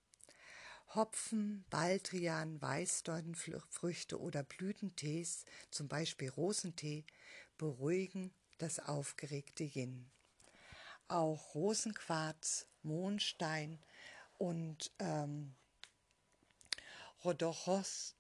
[0.95, 7.05] Hopfen, Baldrian, Weißdornfrüchte oder Blütentees, zum Beispiel Rosentee,
[7.57, 10.09] beruhigen das aufgeregte Yin.
[11.07, 13.79] Auch Rosenquarz, Mondstein
[14.37, 15.55] und ähm,
[17.23, 18.15] Rhodochos,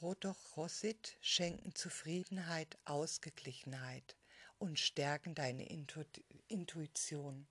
[0.00, 4.16] Rhodochosit schenken Zufriedenheit, Ausgeglichenheit
[4.58, 6.04] und stärken deine Intu
[6.48, 7.46] Intuition.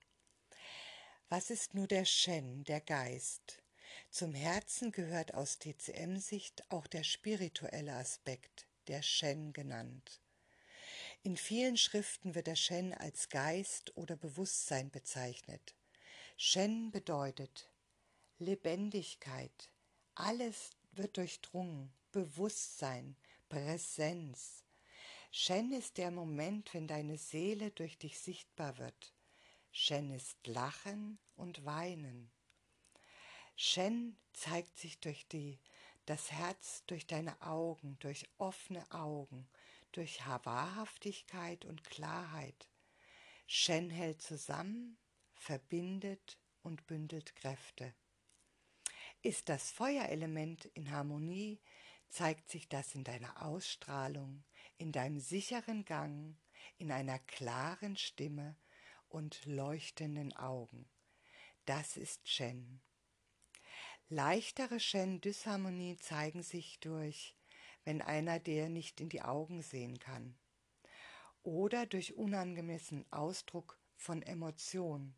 [1.30, 3.62] Was ist nur der Shen, der Geist?
[4.10, 10.22] Zum Herzen gehört aus TCM-Sicht auch der spirituelle Aspekt, der Shen genannt.
[11.24, 15.76] In vielen Schriften wird der Shen als Geist oder Bewusstsein bezeichnet.
[16.38, 17.70] Shen bedeutet
[18.40, 19.70] Lebendigkeit.
[20.16, 21.92] Alles wird durchdrungen.
[22.14, 23.18] Bewusstsein,
[23.50, 24.64] Präsenz.
[25.32, 29.17] Shen ist der Moment, wenn deine Seele durch dich sichtbar wird.
[29.80, 32.32] Shen ist Lachen und Weinen.
[33.56, 35.60] Shen zeigt sich durch die,
[36.08, 39.48] das Herz durch deine Augen, durch offene Augen,
[39.92, 42.68] durch Wahrhaftigkeit und Klarheit.
[43.46, 44.98] Shen hält zusammen,
[45.36, 47.94] verbindet und bündelt Kräfte.
[49.22, 51.62] Ist das Feuerelement in Harmonie,
[52.10, 54.44] zeigt sich das in deiner Ausstrahlung,
[54.80, 56.36] in deinem sicheren Gang,
[56.80, 58.56] in einer klaren Stimme
[59.10, 60.90] und leuchtenden Augen.
[61.66, 62.82] Das ist Shen.
[64.10, 67.36] Leichtere Shen-Dysharmonie zeigen sich durch,
[67.84, 70.38] wenn einer der nicht in die Augen sehen kann,
[71.44, 75.16] oder durch unangemessenen Ausdruck von Emotion,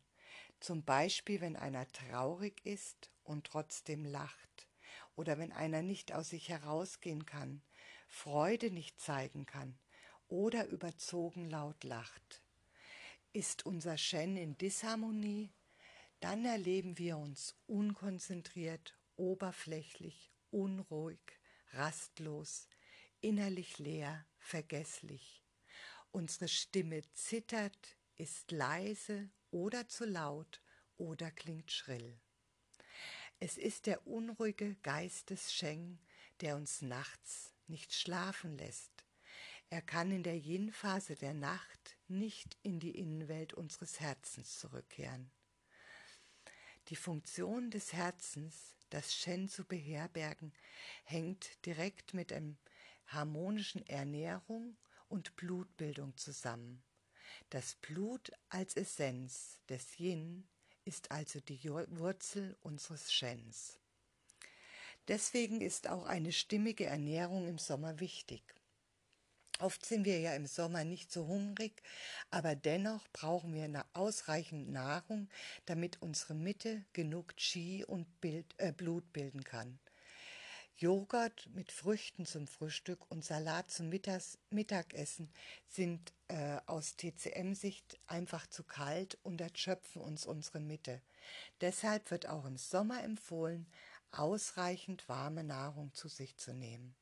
[0.60, 4.68] zum Beispiel wenn einer traurig ist und trotzdem lacht,
[5.16, 7.62] oder wenn einer nicht aus sich herausgehen kann,
[8.08, 9.78] Freude nicht zeigen kann
[10.28, 12.42] oder überzogen laut lacht.
[13.32, 15.52] Ist unser Shen in Disharmonie,
[16.18, 21.20] dann erleben wir uns unkonzentriert, oberflächlich, unruhig,
[21.72, 22.66] rastlos,
[23.20, 25.44] innerlich leer, vergesslich.
[26.10, 30.60] Unsere Stimme zittert, ist leise oder zu laut
[30.96, 32.18] oder klingt schrill.
[33.38, 36.00] Es ist der unruhige Geist des Sheng,
[36.40, 39.04] der uns nachts nicht schlafen lässt.
[39.70, 45.30] Er kann in der Yin-Phase der Nacht nicht in die Innenwelt unseres Herzens zurückkehren.
[46.88, 50.52] Die Funktion des Herzens, das Shen zu beherbergen,
[51.04, 52.42] hängt direkt mit der
[53.06, 54.76] harmonischen Ernährung
[55.08, 56.82] und Blutbildung zusammen.
[57.50, 60.48] Das Blut als Essenz des Yin
[60.84, 63.78] ist also die Wurzel unseres Shens.
[65.08, 68.42] Deswegen ist auch eine stimmige Ernährung im Sommer wichtig.
[69.60, 71.82] Oft sind wir ja im Sommer nicht so hungrig,
[72.30, 75.28] aber dennoch brauchen wir ausreichend Nahrung,
[75.66, 79.78] damit unsere Mitte genug Qi und Bild, äh, Blut bilden kann.
[80.78, 85.30] Joghurt mit Früchten zum Frühstück und Salat zum Mittags Mittagessen
[85.68, 91.02] sind äh, aus TCM-Sicht einfach zu kalt und erschöpfen uns unsere Mitte.
[91.60, 93.66] Deshalb wird auch im Sommer empfohlen,
[94.10, 96.96] ausreichend warme Nahrung zu sich zu nehmen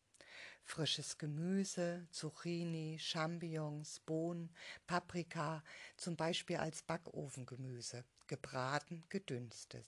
[0.69, 4.51] frisches Gemüse, Zucchini, Champignons, Bohnen,
[4.87, 5.65] Paprika,
[5.97, 9.87] zum Beispiel als Backofengemüse, gebraten, gedünstet.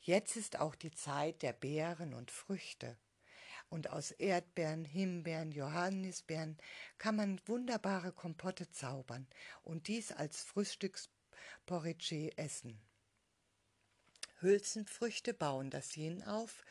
[0.00, 2.96] Jetzt ist auch die Zeit der Beeren und Früchte.
[3.68, 6.56] Und aus Erdbeeren, Himbeeren, Johannisbeeren
[6.98, 9.26] kann man wunderbare Kompotte zaubern
[9.62, 12.85] und dies als Frühstücksporridge essen.
[14.40, 16.62] Hülsenfrüchte bauen das Yin auf,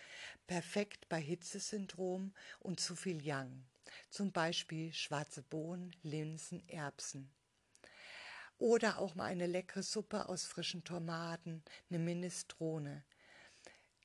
[0.47, 3.65] perfekt bei Hitzesyndrom und zu viel Yang,
[4.09, 7.31] zum Beispiel schwarze Bohnen, Linsen, Erbsen.
[8.57, 13.03] Oder auch mal eine leckere Suppe aus frischen Tomaten, eine Minestrone.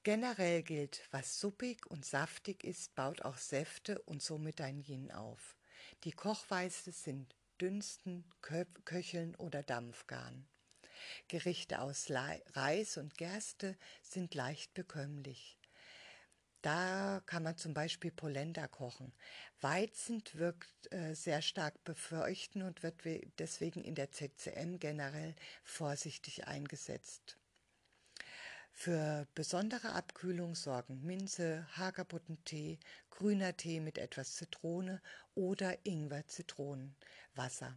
[0.03, 5.57] Generell gilt, was suppig und saftig ist, baut auch Säfte und somit ein Yin auf.
[6.05, 10.49] Die Kochweise sind Dünsten, Köcheln oder Dampfgaren.
[11.29, 15.59] Gerichte aus Reis und Gerste sind leicht bekömmlich.
[16.63, 19.15] Da kann man zum Beispiel Polenta kochen.
[19.63, 22.97] Weizen wirkt äh, sehr stark befeuchten und wird
[23.39, 25.35] deswegen in der CCM generell
[25.65, 27.39] vorsichtig eingesetzt.
[28.73, 32.79] Für besondere Abkühlung sorgen Minze, Hagerbuttentee,
[33.11, 35.03] grüner Tee mit etwas Zitrone
[35.35, 37.75] oder Ingwer-Zitronenwasser.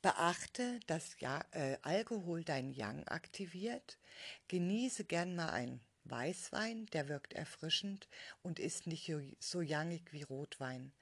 [0.00, 3.98] Beachte, dass ja, äh, Alkohol dein Yang aktiviert.
[4.46, 8.08] Genieße gern mal ein Weißwein, der wirkt erfrischend
[8.42, 10.92] und ist nicht so yangig wie Rotwein.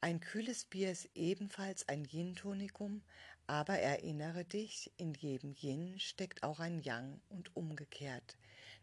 [0.00, 3.02] Ein kühles Bier ist ebenfalls ein Yin-Tonikum,
[3.46, 8.36] aber erinnere dich, in jedem Yin steckt auch ein Yang und umgekehrt.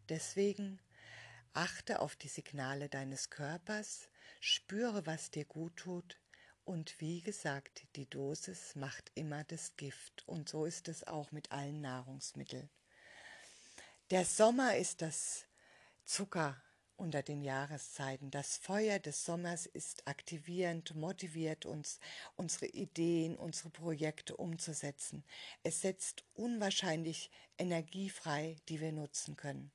[0.09, 0.79] Deswegen
[1.53, 6.17] achte auf die Signale deines Körpers, spüre, was dir gut tut,
[6.65, 11.51] und wie gesagt, die Dosis macht immer das Gift, und so ist es auch mit
[11.51, 12.69] allen Nahrungsmitteln.
[14.11, 15.45] Der Sommer ist das
[16.05, 16.61] Zucker
[16.95, 18.31] unter den Jahreszeiten.
[18.31, 21.99] Das Feuer des Sommers ist aktivierend, motiviert uns,
[22.35, 25.23] unsere Ideen, unsere Projekte umzusetzen.
[25.63, 29.71] Es setzt unwahrscheinlich Energie frei, die wir nutzen können.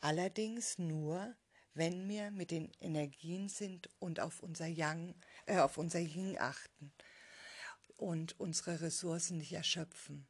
[0.00, 1.34] Allerdings nur,
[1.74, 5.14] wenn wir mit den Energien sind und auf unser Yang,
[5.46, 6.92] äh, auf unser Yin achten
[7.96, 10.26] und unsere Ressourcen nicht erschöpfen.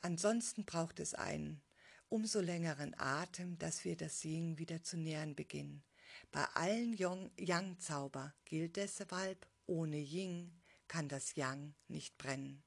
[0.00, 1.62] Ansonsten braucht es einen
[2.08, 5.82] umso längeren Atem, dass wir das Yin wieder zu nähern beginnen.
[6.30, 12.62] Bei allen Yang-Zauber gilt deshalb, ohne Yin kann das Yang nicht brennen.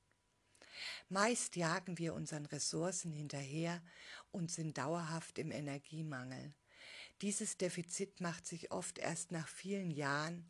[1.10, 3.82] Meist jagen wir unseren Ressourcen hinterher
[4.32, 6.54] und sind dauerhaft im Energiemangel.
[7.22, 10.48] Dieses Defizit macht sich oft erst nach vielen Jahren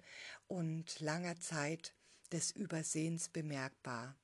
[0.47, 1.93] und langer Zeit
[2.31, 4.15] des Übersehens bemerkbar.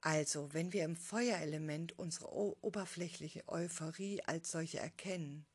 [0.00, 5.46] Also, wenn wir im Feuerelement unsere oberflächliche Euphorie als solche erkennen,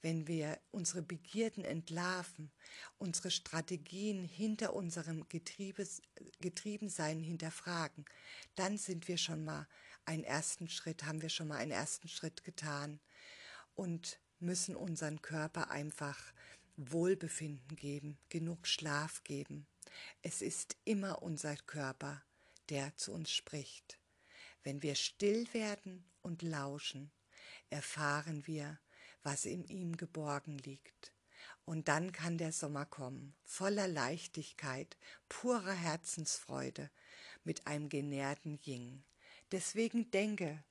[0.00, 2.50] wenn wir unsere Begierden entlarven,
[2.96, 6.00] unsere Strategien hinter unserem Getriebes,
[6.40, 8.06] Getriebensein hinterfragen,
[8.54, 9.66] dann sind wir schon mal
[10.04, 13.00] einen ersten Schritt, haben wir schon mal einen ersten Schritt getan
[13.74, 16.18] und müssen unseren Körper einfach
[16.76, 19.66] Wohlbefinden geben, genug Schlaf geben.
[20.22, 22.22] Es ist immer unser Körper,
[22.68, 23.98] der zu uns spricht.
[24.62, 27.10] Wenn wir still werden und lauschen,
[27.70, 28.78] erfahren wir,
[29.22, 31.12] was in ihm geborgen liegt.
[31.64, 34.96] Und dann kann der Sommer kommen, voller Leichtigkeit,
[35.28, 36.90] purer Herzensfreude,
[37.42, 39.02] mit einem genährten Ying.
[39.52, 40.62] Deswegen denke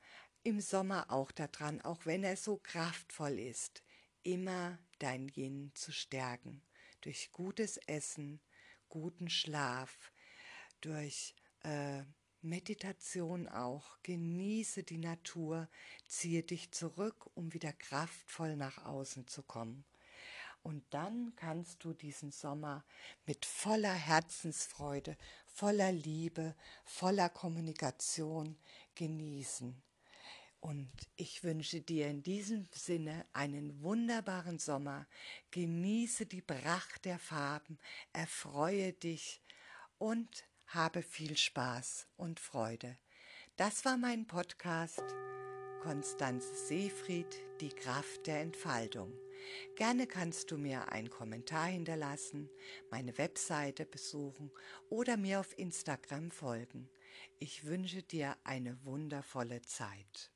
[0.46, 3.82] im Sommer auch daran, auch wenn er so kraftvoll ist,
[4.22, 6.62] immer dein Yin zu stärken,
[7.02, 8.40] durch gutes Essen,
[8.88, 10.12] guten Schlaf,
[10.82, 11.34] durch
[11.64, 12.04] äh,
[12.42, 13.98] Meditation auch.
[14.04, 15.68] Genieße die Natur,
[16.08, 19.84] ziehe dich zurück, um wieder kraftvoll nach außen zu kommen.
[20.62, 22.86] Und dann kannst du diesen Sommer
[23.26, 25.18] mit voller Herzensfreude,
[25.48, 28.58] voller Liebe, voller Kommunikation
[28.94, 29.82] genießen.
[30.66, 35.06] Und ich wünsche dir in diesem Sinne einen wunderbaren Sommer.
[35.52, 37.78] Genieße die Pracht der Farben,
[38.14, 39.44] erfreue dich
[40.00, 42.98] und habe viel Spaß und Freude.
[43.58, 45.04] Das war mein Podcast
[45.84, 49.14] Konstanze Seefried, die Kraft der Entfaltung.
[49.76, 52.50] Gerne kannst du mir einen Kommentar hinterlassen,
[52.90, 54.50] meine Webseite besuchen
[54.90, 56.90] oder mir auf Instagram folgen.
[57.38, 60.32] Ich wünsche dir eine wundervolle Zeit.